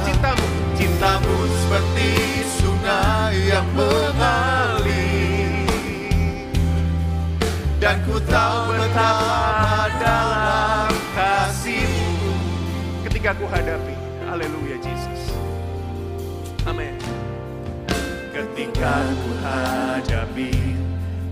Cintamu, 0.00 0.48
Cintamu 0.80 1.36
seperti 1.44 2.40
sungai 2.56 3.36
yang 3.52 3.68
mengalir 3.76 5.68
Dan 7.76 8.00
ku 8.08 8.16
tahu 8.24 8.80
betapa 8.80 9.92
dalam 10.00 10.88
kasihmu 11.12 12.32
ketika 13.04 13.36
ku 13.36 13.44
hadapi. 13.44 13.92
Haleluya 14.24 14.80
Jesus. 14.80 15.36
Amin. 16.64 16.96
Ketika 18.32 19.04
ku 19.20 19.36
hadapi 19.44 20.65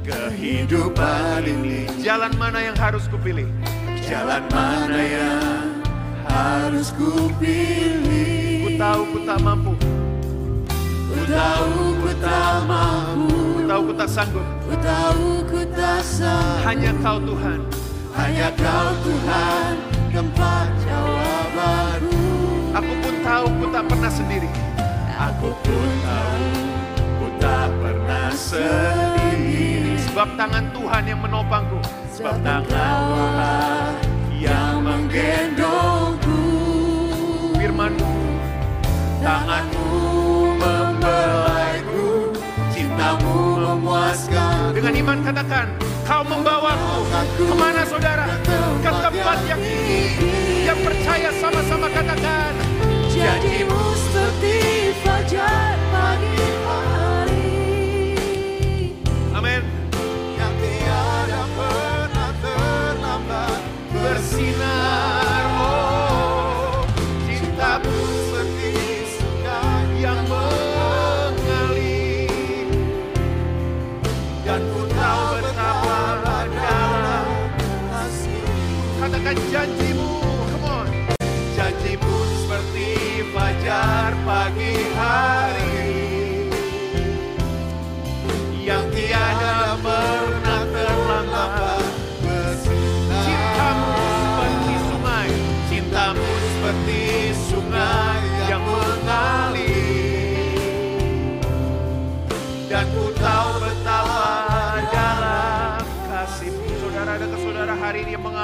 kehidupan 0.04 1.48
ini 1.48 1.88
Jalan 2.04 2.36
mana 2.36 2.60
yang 2.60 2.76
harus 2.76 3.08
kupilih? 3.08 3.48
Jalan 4.04 4.44
mana 4.52 5.00
yang 5.00 5.66
harus 6.28 6.92
ku 6.92 7.32
pilih 7.40 8.68
Ku 8.68 8.68
tahu 8.76 9.00
ku 9.16 9.18
tak 9.24 9.38
mampu, 9.40 9.72
Ku 11.08 11.22
tahu 11.24 11.74
ku 12.04 12.10
tak 12.20 12.54
mampu 12.68 13.32
ku 13.54 13.60
tahu 13.64 13.80
ku 13.88 13.92
tak 13.96 14.10
sanggup. 14.12 14.46
Ku 14.68 14.74
tahu 14.84 15.26
ku 15.48 15.60
tak 15.72 16.04
sanggup 16.04 16.68
Hanya 16.68 16.92
Kau 17.00 17.16
Tuhan. 17.16 17.60
Hanya 18.14 18.46
kau 18.54 18.94
Tuhan 19.02 19.74
tempat 20.14 20.70
jawabanku 20.86 22.22
Aku 22.78 22.92
pun 23.02 23.14
tahu 23.26 23.46
ku 23.58 23.66
tak 23.74 23.84
pernah 23.90 24.12
sendiri. 24.12 24.50
Aku 25.18 25.50
pun 25.50 25.88
tahu 26.06 26.46
ku 27.18 27.26
tak 27.42 27.68
pernah 27.82 28.30
sendiri 28.30 29.84
Sebab 30.14 30.38
tangan 30.38 30.70
Tuhan 30.70 31.11
yang 31.11 31.18
menopangku. 31.27 31.83
Sebab 32.14 32.38
tangan 32.46 32.70
Tuhan 32.70 33.90
yang 34.38 34.79
menggendongku 34.79 36.38
Firmanmu, 37.59 38.14
Tanganmu 39.18 39.90
membelaiku 40.55 42.31
Cintamu 42.70 43.59
memuaskan 43.59 44.70
dengan 44.70 44.94
iman 45.03 45.18
katakan, 45.18 45.66
Kau 46.07 46.22
membawaku 46.22 46.94
ke 47.35 47.55
mana 47.59 47.83
saudara? 47.83 48.31
Ke 48.87 48.90
tempat 48.94 49.38
yang 49.50 49.59
tinggi. 49.59 50.14
Yang 50.62 50.79
percaya 50.94 51.31
sama-sama 51.42 51.90
katakan, 51.90 52.55
Janjimu 53.11 53.83
seperti 53.98 54.94
fajar 55.03 55.84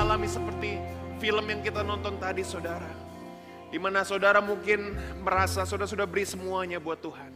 mengalami 0.00 0.32
seperti 0.32 0.80
film 1.20 1.44
yang 1.44 1.60
kita 1.60 1.84
nonton 1.84 2.16
tadi, 2.16 2.40
saudara. 2.40 2.88
Di 3.68 3.76
mana 3.76 4.00
saudara 4.00 4.40
mungkin 4.40 4.96
merasa 5.20 5.68
saudara 5.68 5.84
sudah 5.84 6.08
beri 6.08 6.24
semuanya 6.24 6.80
buat 6.80 7.04
Tuhan. 7.04 7.28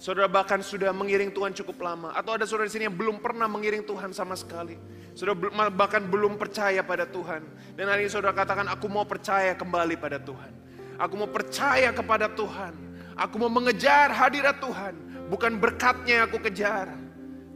Saudara 0.00 0.24
bahkan 0.24 0.64
sudah 0.64 0.96
mengiring 0.96 1.28
Tuhan 1.28 1.52
cukup 1.52 1.84
lama. 1.84 2.16
Atau 2.16 2.40
ada 2.40 2.48
saudara 2.48 2.64
di 2.64 2.72
sini 2.72 2.88
yang 2.88 2.96
belum 2.96 3.20
pernah 3.20 3.44
mengiring 3.52 3.84
Tuhan 3.84 4.16
sama 4.16 4.32
sekali. 4.32 4.80
Saudara 5.12 5.36
bahkan 5.68 6.00
belum 6.00 6.40
percaya 6.40 6.80
pada 6.80 7.04
Tuhan. 7.04 7.44
Dan 7.76 7.92
hari 7.92 8.08
ini 8.08 8.10
saudara 8.16 8.32
katakan, 8.32 8.64
aku 8.72 8.88
mau 8.88 9.04
percaya 9.04 9.52
kembali 9.52 10.00
pada 10.00 10.16
Tuhan. 10.16 10.56
Aku 10.96 11.20
mau 11.20 11.28
percaya 11.28 11.92
kepada 11.92 12.32
Tuhan. 12.32 12.72
Aku 13.12 13.36
mau 13.36 13.52
mengejar 13.52 14.08
hadirat 14.08 14.56
Tuhan. 14.56 14.96
Bukan 15.28 15.60
berkatnya 15.60 16.24
aku 16.24 16.40
kejar. 16.48 16.96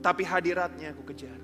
Tapi 0.04 0.20
hadiratnya 0.20 0.92
aku 0.92 1.00
kejar. 1.16 1.43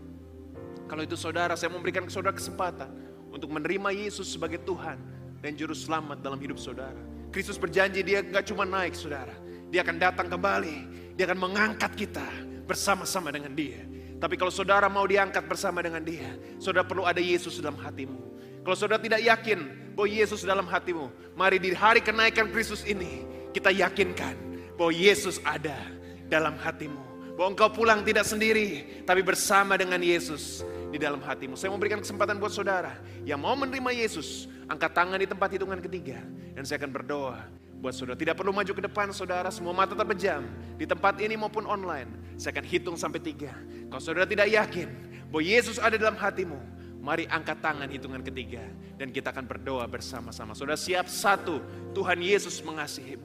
Kalau 0.90 1.06
itu 1.06 1.14
saudara, 1.14 1.54
saya 1.54 1.70
memberikan 1.70 2.02
ke 2.02 2.10
saudara 2.10 2.34
kesempatan 2.34 2.90
untuk 3.30 3.46
menerima 3.54 3.94
Yesus 3.94 4.34
sebagai 4.34 4.58
Tuhan 4.66 4.98
dan 5.38 5.54
Juru 5.54 5.70
Selamat 5.70 6.18
dalam 6.18 6.34
hidup 6.42 6.58
saudara. 6.58 6.98
Kristus 7.30 7.54
berjanji 7.54 8.02
dia 8.02 8.26
nggak 8.26 8.50
cuma 8.50 8.66
naik 8.66 8.98
saudara. 8.98 9.30
Dia 9.70 9.86
akan 9.86 10.02
datang 10.02 10.26
kembali. 10.26 10.76
Dia 11.14 11.30
akan 11.30 11.46
mengangkat 11.46 11.94
kita 11.94 12.26
bersama-sama 12.66 13.30
dengan 13.30 13.54
dia. 13.54 13.86
Tapi 14.18 14.34
kalau 14.34 14.50
saudara 14.50 14.90
mau 14.90 15.06
diangkat 15.06 15.46
bersama 15.46 15.78
dengan 15.78 16.02
dia, 16.02 16.26
saudara 16.58 16.82
perlu 16.82 17.06
ada 17.06 17.22
Yesus 17.22 17.62
dalam 17.62 17.78
hatimu. 17.78 18.18
Kalau 18.66 18.74
saudara 18.74 18.98
tidak 18.98 19.22
yakin 19.22 19.94
bahwa 19.94 20.10
Yesus 20.10 20.42
dalam 20.42 20.66
hatimu, 20.66 21.06
mari 21.38 21.62
di 21.62 21.70
hari 21.70 22.02
kenaikan 22.02 22.50
Kristus 22.50 22.82
ini 22.82 23.22
kita 23.54 23.70
yakinkan 23.70 24.34
bahwa 24.74 24.90
Yesus 24.90 25.38
ada 25.46 25.78
dalam 26.26 26.58
hatimu. 26.58 26.98
Bahwa 27.38 27.54
engkau 27.54 27.70
pulang 27.72 28.02
tidak 28.02 28.26
sendiri, 28.26 28.84
tapi 29.06 29.22
bersama 29.22 29.78
dengan 29.78 30.02
Yesus 30.02 30.66
di 30.90 30.98
dalam 30.98 31.22
hatimu. 31.22 31.54
Saya 31.54 31.70
mau 31.70 31.78
berikan 31.78 32.02
kesempatan 32.02 32.36
buat 32.42 32.50
saudara 32.50 32.98
yang 33.22 33.38
mau 33.38 33.54
menerima 33.54 33.90
Yesus, 33.94 34.50
angkat 34.66 34.92
tangan 34.92 35.18
di 35.18 35.26
tempat 35.30 35.48
hitungan 35.54 35.78
ketiga. 35.78 36.18
Dan 36.54 36.66
saya 36.66 36.82
akan 36.82 36.92
berdoa 36.92 37.38
buat 37.78 37.94
saudara. 37.94 38.18
Tidak 38.18 38.34
perlu 38.34 38.50
maju 38.50 38.72
ke 38.74 38.82
depan 38.84 39.14
saudara, 39.14 39.48
semua 39.48 39.72
mata 39.72 39.94
terpejam. 39.94 40.44
Di 40.76 40.84
tempat 40.84 41.16
ini 41.22 41.38
maupun 41.38 41.64
online, 41.64 42.36
saya 42.36 42.58
akan 42.58 42.66
hitung 42.66 42.96
sampai 42.98 43.22
tiga. 43.22 43.54
Kalau 43.88 44.02
saudara 44.02 44.26
tidak 44.26 44.50
yakin 44.50 44.88
bahwa 45.30 45.42
Yesus 45.46 45.80
ada 45.80 45.96
dalam 45.96 46.18
hatimu, 46.18 46.58
mari 47.00 47.24
angkat 47.30 47.62
tangan 47.62 47.88
hitungan 47.88 48.20
ketiga. 48.20 48.66
Dan 49.00 49.14
kita 49.14 49.32
akan 49.32 49.48
berdoa 49.48 49.88
bersama-sama. 49.88 50.52
Saudara 50.52 50.76
siap 50.76 51.08
satu, 51.08 51.64
Tuhan 51.96 52.20
Yesus 52.20 52.60
mengasihimu. 52.60 53.24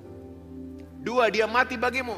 Dua, 1.04 1.28
dia 1.28 1.46
mati 1.46 1.76
bagimu. 1.76 2.16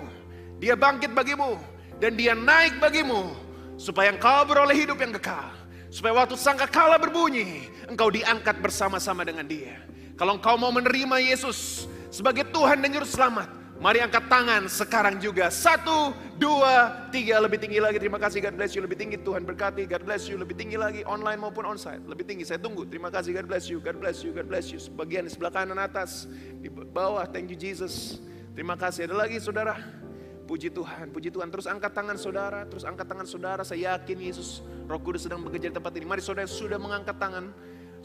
Dia 0.62 0.78
bangkit 0.78 1.14
bagimu 1.14 1.58
dan 1.98 2.14
dia 2.14 2.34
naik 2.38 2.78
bagimu 2.78 3.34
supaya 3.78 4.10
engkau 4.12 4.44
beroleh 4.44 4.76
hidup 4.76 4.98
yang 5.00 5.14
kekal. 5.16 5.54
Supaya 5.88 6.20
waktu 6.20 6.36
sangka 6.36 6.68
kala 6.68 7.00
berbunyi, 7.00 7.72
engkau 7.88 8.12
diangkat 8.12 8.60
bersama-sama 8.60 9.24
dengan 9.24 9.48
dia. 9.48 9.80
Kalau 10.20 10.36
engkau 10.36 10.60
mau 10.60 10.74
menerima 10.74 11.24
Yesus 11.24 11.88
sebagai 12.12 12.44
Tuhan 12.52 12.84
dan 12.84 12.92
Juru 12.92 13.08
Selamat, 13.08 13.48
mari 13.80 14.04
angkat 14.04 14.28
tangan 14.28 14.68
sekarang 14.68 15.16
juga. 15.22 15.48
Satu, 15.48 16.12
dua, 16.36 17.08
tiga, 17.14 17.40
lebih 17.40 17.62
tinggi 17.62 17.80
lagi. 17.80 18.02
Terima 18.02 18.20
kasih, 18.20 18.44
God 18.44 18.60
bless 18.60 18.76
you. 18.76 18.84
Lebih 18.84 18.98
tinggi, 19.00 19.18
Tuhan 19.22 19.48
berkati. 19.48 19.88
God 19.88 20.04
bless 20.04 20.28
you. 20.28 20.36
Lebih 20.36 20.60
tinggi 20.60 20.76
lagi, 20.76 21.08
online 21.08 21.40
maupun 21.40 21.64
onsite. 21.64 22.04
Lebih 22.04 22.28
tinggi, 22.28 22.44
saya 22.44 22.60
tunggu. 22.60 22.84
Terima 22.84 23.08
kasih, 23.08 23.32
God 23.32 23.48
bless 23.48 23.72
you. 23.72 23.80
God 23.80 23.98
bless 24.02 24.26
you, 24.26 24.36
God 24.36 24.48
bless 24.50 24.68
you. 24.74 24.82
Sebagian 24.82 25.24
di 25.24 25.32
sebelah 25.32 25.54
kanan 25.54 25.80
atas, 25.80 26.28
di 26.60 26.68
bawah, 26.68 27.24
thank 27.30 27.48
you 27.48 27.56
Jesus. 27.56 28.20
Terima 28.58 28.76
kasih. 28.76 29.08
Ada 29.08 29.16
lagi, 29.16 29.38
saudara. 29.40 30.07
Puji 30.48 30.72
Tuhan, 30.72 31.12
puji 31.12 31.28
Tuhan. 31.28 31.52
Terus 31.52 31.68
angkat 31.68 31.92
tangan 31.92 32.16
saudara, 32.16 32.64
terus 32.64 32.88
angkat 32.88 33.04
tangan 33.04 33.28
saudara. 33.28 33.62
Saya 33.68 34.00
yakin 34.00 34.18
Yesus, 34.32 34.64
Roh 34.88 34.98
Kudus 35.04 35.28
sedang 35.28 35.44
bekerja 35.44 35.68
di 35.68 35.76
tempat 35.76 35.92
ini. 36.00 36.08
Mari 36.08 36.24
saudara 36.24 36.48
sudah 36.48 36.80
mengangkat 36.80 37.20
tangan. 37.20 37.52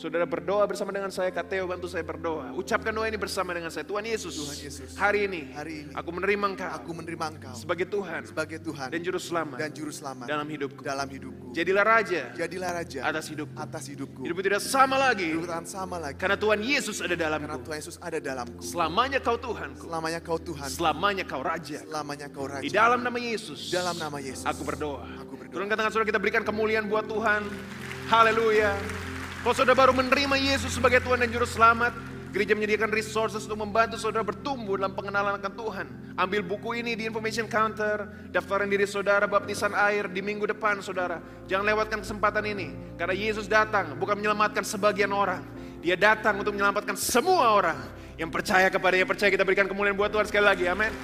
Saudara 0.03 0.27
berdoa 0.27 0.67
bersama 0.67 0.91
dengan 0.91 1.15
saya, 1.15 1.31
Kateo 1.31 1.63
bantu 1.71 1.87
saya 1.87 2.03
berdoa. 2.03 2.51
Ucapkan 2.59 2.91
doa 2.91 3.07
ini 3.07 3.15
bersama 3.15 3.55
dengan 3.55 3.71
saya. 3.71 3.87
Tuhan 3.87 4.03
Yesus, 4.03 4.35
Tuhan 4.35 4.59
Yesus 4.59 4.91
hari 4.99 5.31
ini, 5.31 5.55
hari 5.55 5.87
ini 5.87 5.95
aku 5.95 6.11
menerima 6.11 6.43
Engkau 6.43 6.71
aku 6.75 6.91
menerima 6.91 7.27
Engkau 7.39 7.55
sebagai 7.55 7.87
Tuhan 7.87 8.27
sebagai 8.27 8.59
Tuhan 8.59 8.91
dan 8.91 8.99
Juru 8.99 9.23
Selamat 9.23 9.63
dan 9.63 9.71
Juru 9.71 9.95
Selamat 9.95 10.27
dalam 10.27 10.43
hidupku. 10.51 10.83
dalam 10.83 11.07
hidupku. 11.07 11.55
Jadilah 11.55 11.87
Raja 11.87 12.35
Jadilah 12.35 12.83
Raja 12.83 12.99
atas 13.07 13.31
hidupku. 13.31 13.55
atas 13.55 13.85
hidupku. 13.87 14.21
Hidupku 14.27 14.43
tidak 14.43 14.59
sama 14.67 14.99
lagi 14.99 15.39
Hidupku 15.39 15.71
sama 15.71 16.03
lagi 16.03 16.19
karena 16.19 16.35
Tuhan 16.35 16.59
Yesus 16.67 16.99
ada 16.99 17.15
karena 17.15 17.23
dalamku. 17.39 17.63
Tuhan 17.63 17.79
Yesus 17.79 17.97
ada 18.03 18.19
dalamku. 18.19 18.59
Selamanya 18.59 19.19
kau 19.23 19.39
Tuhanku, 19.39 19.87
Selamanya 19.87 20.19
Kau 20.19 20.39
Tuhan, 20.43 20.67
selamanya 20.67 21.25
kau 21.31 21.43
Raja. 21.47 21.79
selamanya 21.79 22.27
Kau 22.27 22.51
Raja. 22.51 22.67
Di 22.67 22.75
dalam 22.75 23.07
nama 23.07 23.19
Yesus, 23.23 23.71
dalam 23.71 23.95
nama 23.95 24.19
Yesus. 24.19 24.43
aku 24.51 24.67
berdoa. 24.67 25.07
Aku 25.23 25.39
berdoa. 25.39 25.55
Turunkan 25.55 25.79
tangan 25.79 25.91
saudara 25.95 26.11
kita 26.11 26.19
berikan 26.19 26.43
kemuliaan 26.43 26.91
buat 26.91 27.07
Tuhan. 27.07 27.47
Haleluya. 28.11 29.12
Kalau 29.43 29.59
saudara 29.59 29.75
baru 29.75 29.91
menerima 29.91 30.39
Yesus 30.39 30.79
sebagai 30.79 31.03
Tuhan 31.03 31.19
dan 31.19 31.27
Juru 31.27 31.43
Selamat, 31.43 31.91
gereja 32.31 32.55
menyediakan 32.55 32.95
resources 32.95 33.43
untuk 33.43 33.67
membantu 33.67 33.99
saudara 33.99 34.23
bertumbuh 34.23 34.79
dalam 34.79 34.95
pengenalan 34.95 35.35
akan 35.35 35.53
Tuhan. 35.59 35.87
Ambil 36.15 36.47
buku 36.47 36.79
ini 36.79 36.95
di 36.95 37.11
information 37.11 37.51
counter, 37.51 38.07
daftaran 38.31 38.71
diri 38.71 38.87
saudara 38.87 39.27
baptisan 39.27 39.75
air 39.75 40.07
di 40.07 40.23
minggu 40.23 40.47
depan 40.47 40.79
saudara. 40.79 41.19
Jangan 41.51 41.67
lewatkan 41.67 42.07
kesempatan 42.07 42.55
ini, 42.55 42.71
karena 42.95 43.19
Yesus 43.19 43.51
datang 43.51 43.99
bukan 43.99 44.23
menyelamatkan 44.23 44.63
sebagian 44.63 45.11
orang. 45.11 45.43
Dia 45.83 45.99
datang 45.99 46.39
untuk 46.39 46.55
menyelamatkan 46.55 46.95
semua 46.95 47.51
orang 47.51 47.83
yang 48.15 48.31
percaya 48.31 48.71
kepada 48.71 48.95
yang 48.95 49.11
percaya 49.11 49.27
kita 49.27 49.43
berikan 49.43 49.67
kemuliaan 49.67 49.99
buat 49.99 50.15
Tuhan 50.15 50.31
sekali 50.31 50.47
lagi. 50.47 50.71
Amin. 50.71 50.95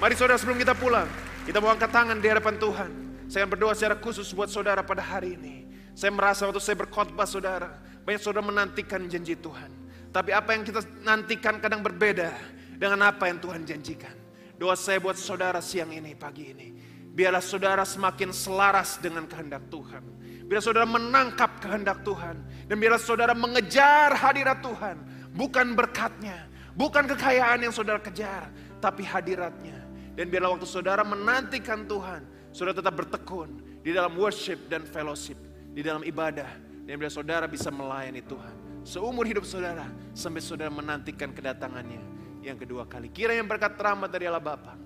Mari 0.00 0.16
saudara 0.16 0.40
sebelum 0.40 0.56
kita 0.56 0.72
pulang, 0.72 1.04
kita 1.44 1.60
mau 1.60 1.68
angkat 1.68 1.92
tangan 1.92 2.16
di 2.16 2.32
hadapan 2.32 2.56
Tuhan. 2.56 2.90
Saya 3.28 3.44
berdoa 3.44 3.76
secara 3.76 4.00
khusus 4.00 4.32
buat 4.32 4.48
saudara 4.48 4.80
pada 4.80 5.04
hari 5.04 5.36
ini. 5.36 5.73
Saya 5.94 6.10
merasa 6.10 6.42
waktu 6.50 6.58
saya 6.58 6.74
berkhotbah 6.74 7.22
saudara, 7.22 7.78
banyak 8.02 8.18
saudara 8.18 8.42
menantikan 8.42 9.06
janji 9.06 9.38
Tuhan. 9.38 9.70
Tapi 10.10 10.34
apa 10.34 10.54
yang 10.54 10.66
kita 10.66 10.82
nantikan 11.06 11.62
kadang 11.62 11.86
berbeda 11.86 12.34
dengan 12.74 13.14
apa 13.14 13.30
yang 13.30 13.38
Tuhan 13.38 13.62
janjikan. 13.62 14.14
Doa 14.58 14.74
saya 14.74 14.98
buat 14.98 15.14
saudara 15.14 15.62
siang 15.62 15.94
ini, 15.94 16.18
pagi 16.18 16.50
ini. 16.50 16.68
Biarlah 17.14 17.42
saudara 17.42 17.86
semakin 17.86 18.34
selaras 18.34 18.98
dengan 18.98 19.26
kehendak 19.30 19.70
Tuhan. 19.70 20.02
Biar 20.50 20.58
saudara 20.58 20.86
menangkap 20.86 21.62
kehendak 21.62 22.02
Tuhan. 22.02 22.42
Dan 22.66 22.76
biarlah 22.82 23.02
saudara 23.02 23.34
mengejar 23.34 24.18
hadirat 24.18 24.62
Tuhan. 24.66 24.98
Bukan 25.34 25.78
berkatnya, 25.78 26.46
bukan 26.74 27.06
kekayaan 27.10 27.66
yang 27.66 27.74
saudara 27.74 28.02
kejar, 28.02 28.50
tapi 28.82 29.06
hadiratnya. 29.06 29.78
Dan 30.14 30.30
biarlah 30.30 30.58
waktu 30.58 30.66
saudara 30.66 31.02
menantikan 31.06 31.86
Tuhan, 31.86 32.50
saudara 32.54 32.82
tetap 32.82 32.94
bertekun 32.98 33.82
di 33.82 33.90
dalam 33.90 34.14
worship 34.14 34.70
dan 34.70 34.86
fellowship 34.86 35.53
di 35.74 35.82
dalam 35.82 36.06
ibadah 36.06 36.48
dan 36.86 36.94
biar 36.94 37.10
saudara 37.10 37.50
bisa 37.50 37.68
melayani 37.68 38.22
Tuhan 38.22 38.64
seumur 38.84 39.24
hidup 39.24 39.48
saudara 39.48 39.88
sampai 40.12 40.44
saudara 40.44 40.68
menantikan 40.68 41.32
kedatangannya 41.32 41.98
yang 42.44 42.60
kedua 42.60 42.84
kali. 42.84 43.08
Kira 43.08 43.32
yang 43.32 43.48
berkat 43.48 43.74
rahmat 43.80 44.12
dari 44.12 44.28
Allah 44.28 44.44
Bapa, 44.44 44.76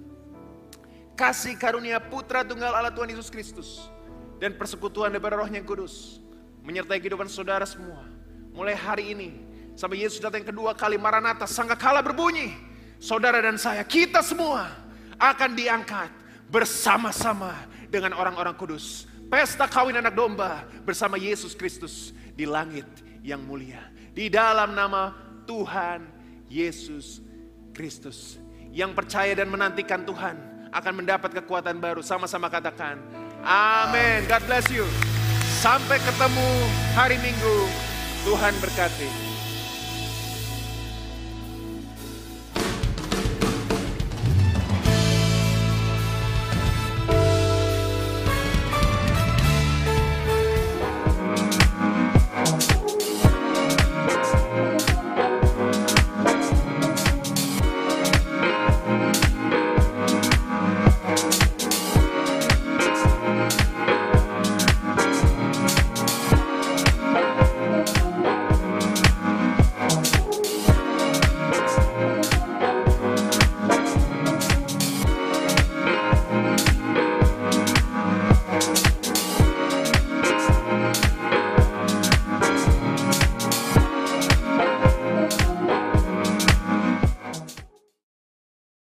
kasih 1.19 1.59
karunia 1.59 1.99
Putra 1.99 2.47
Tunggal 2.47 2.71
Allah 2.71 2.95
Tuhan 2.95 3.11
Yesus 3.11 3.29
Kristus 3.29 3.91
dan 4.39 4.55
persekutuan 4.55 5.11
daripada 5.11 5.43
Roh 5.43 5.51
yang 5.51 5.67
Kudus 5.67 6.23
menyertai 6.63 7.03
kehidupan 7.03 7.27
saudara 7.27 7.67
semua. 7.67 8.07
Mulai 8.55 8.79
hari 8.79 9.05
ini 9.13 9.29
sampai 9.75 10.07
Yesus 10.07 10.23
datang 10.23 10.47
yang 10.47 10.55
kedua 10.55 10.79
kali 10.79 10.95
Maranatha 10.95 11.51
sangka 11.51 11.75
kala 11.75 11.99
berbunyi, 11.99 12.55
saudara 13.03 13.43
dan 13.43 13.59
saya 13.59 13.83
kita 13.83 14.23
semua 14.23 14.71
akan 15.19 15.59
diangkat 15.59 16.15
bersama-sama 16.47 17.51
dengan 17.91 18.15
orang-orang 18.15 18.55
kudus 18.55 19.11
pesta 19.29 19.69
kawin 19.69 20.01
anak 20.01 20.17
domba 20.17 20.65
bersama 20.83 21.21
Yesus 21.21 21.53
Kristus 21.53 22.17
di 22.35 22.49
langit 22.49 22.89
yang 23.21 23.45
mulia. 23.45 23.81
Di 24.17 24.27
dalam 24.33 24.75
nama 24.75 25.15
Tuhan 25.47 26.05
Yesus 26.51 27.23
Kristus. 27.77 28.41
Yang 28.75 28.93
percaya 28.99 29.33
dan 29.33 29.49
menantikan 29.49 30.03
Tuhan 30.03 30.37
akan 30.73 30.93
mendapat 30.93 31.33
kekuatan 31.41 31.81
baru. 31.81 32.05
Sama-sama 32.05 32.53
katakan, 32.53 33.01
amin. 33.45 34.27
God 34.29 34.43
bless 34.45 34.67
you. 34.69 34.85
Sampai 35.61 36.01
ketemu 36.03 36.49
hari 36.93 37.17
Minggu. 37.23 37.57
Tuhan 38.27 38.53
berkati. 38.61 39.28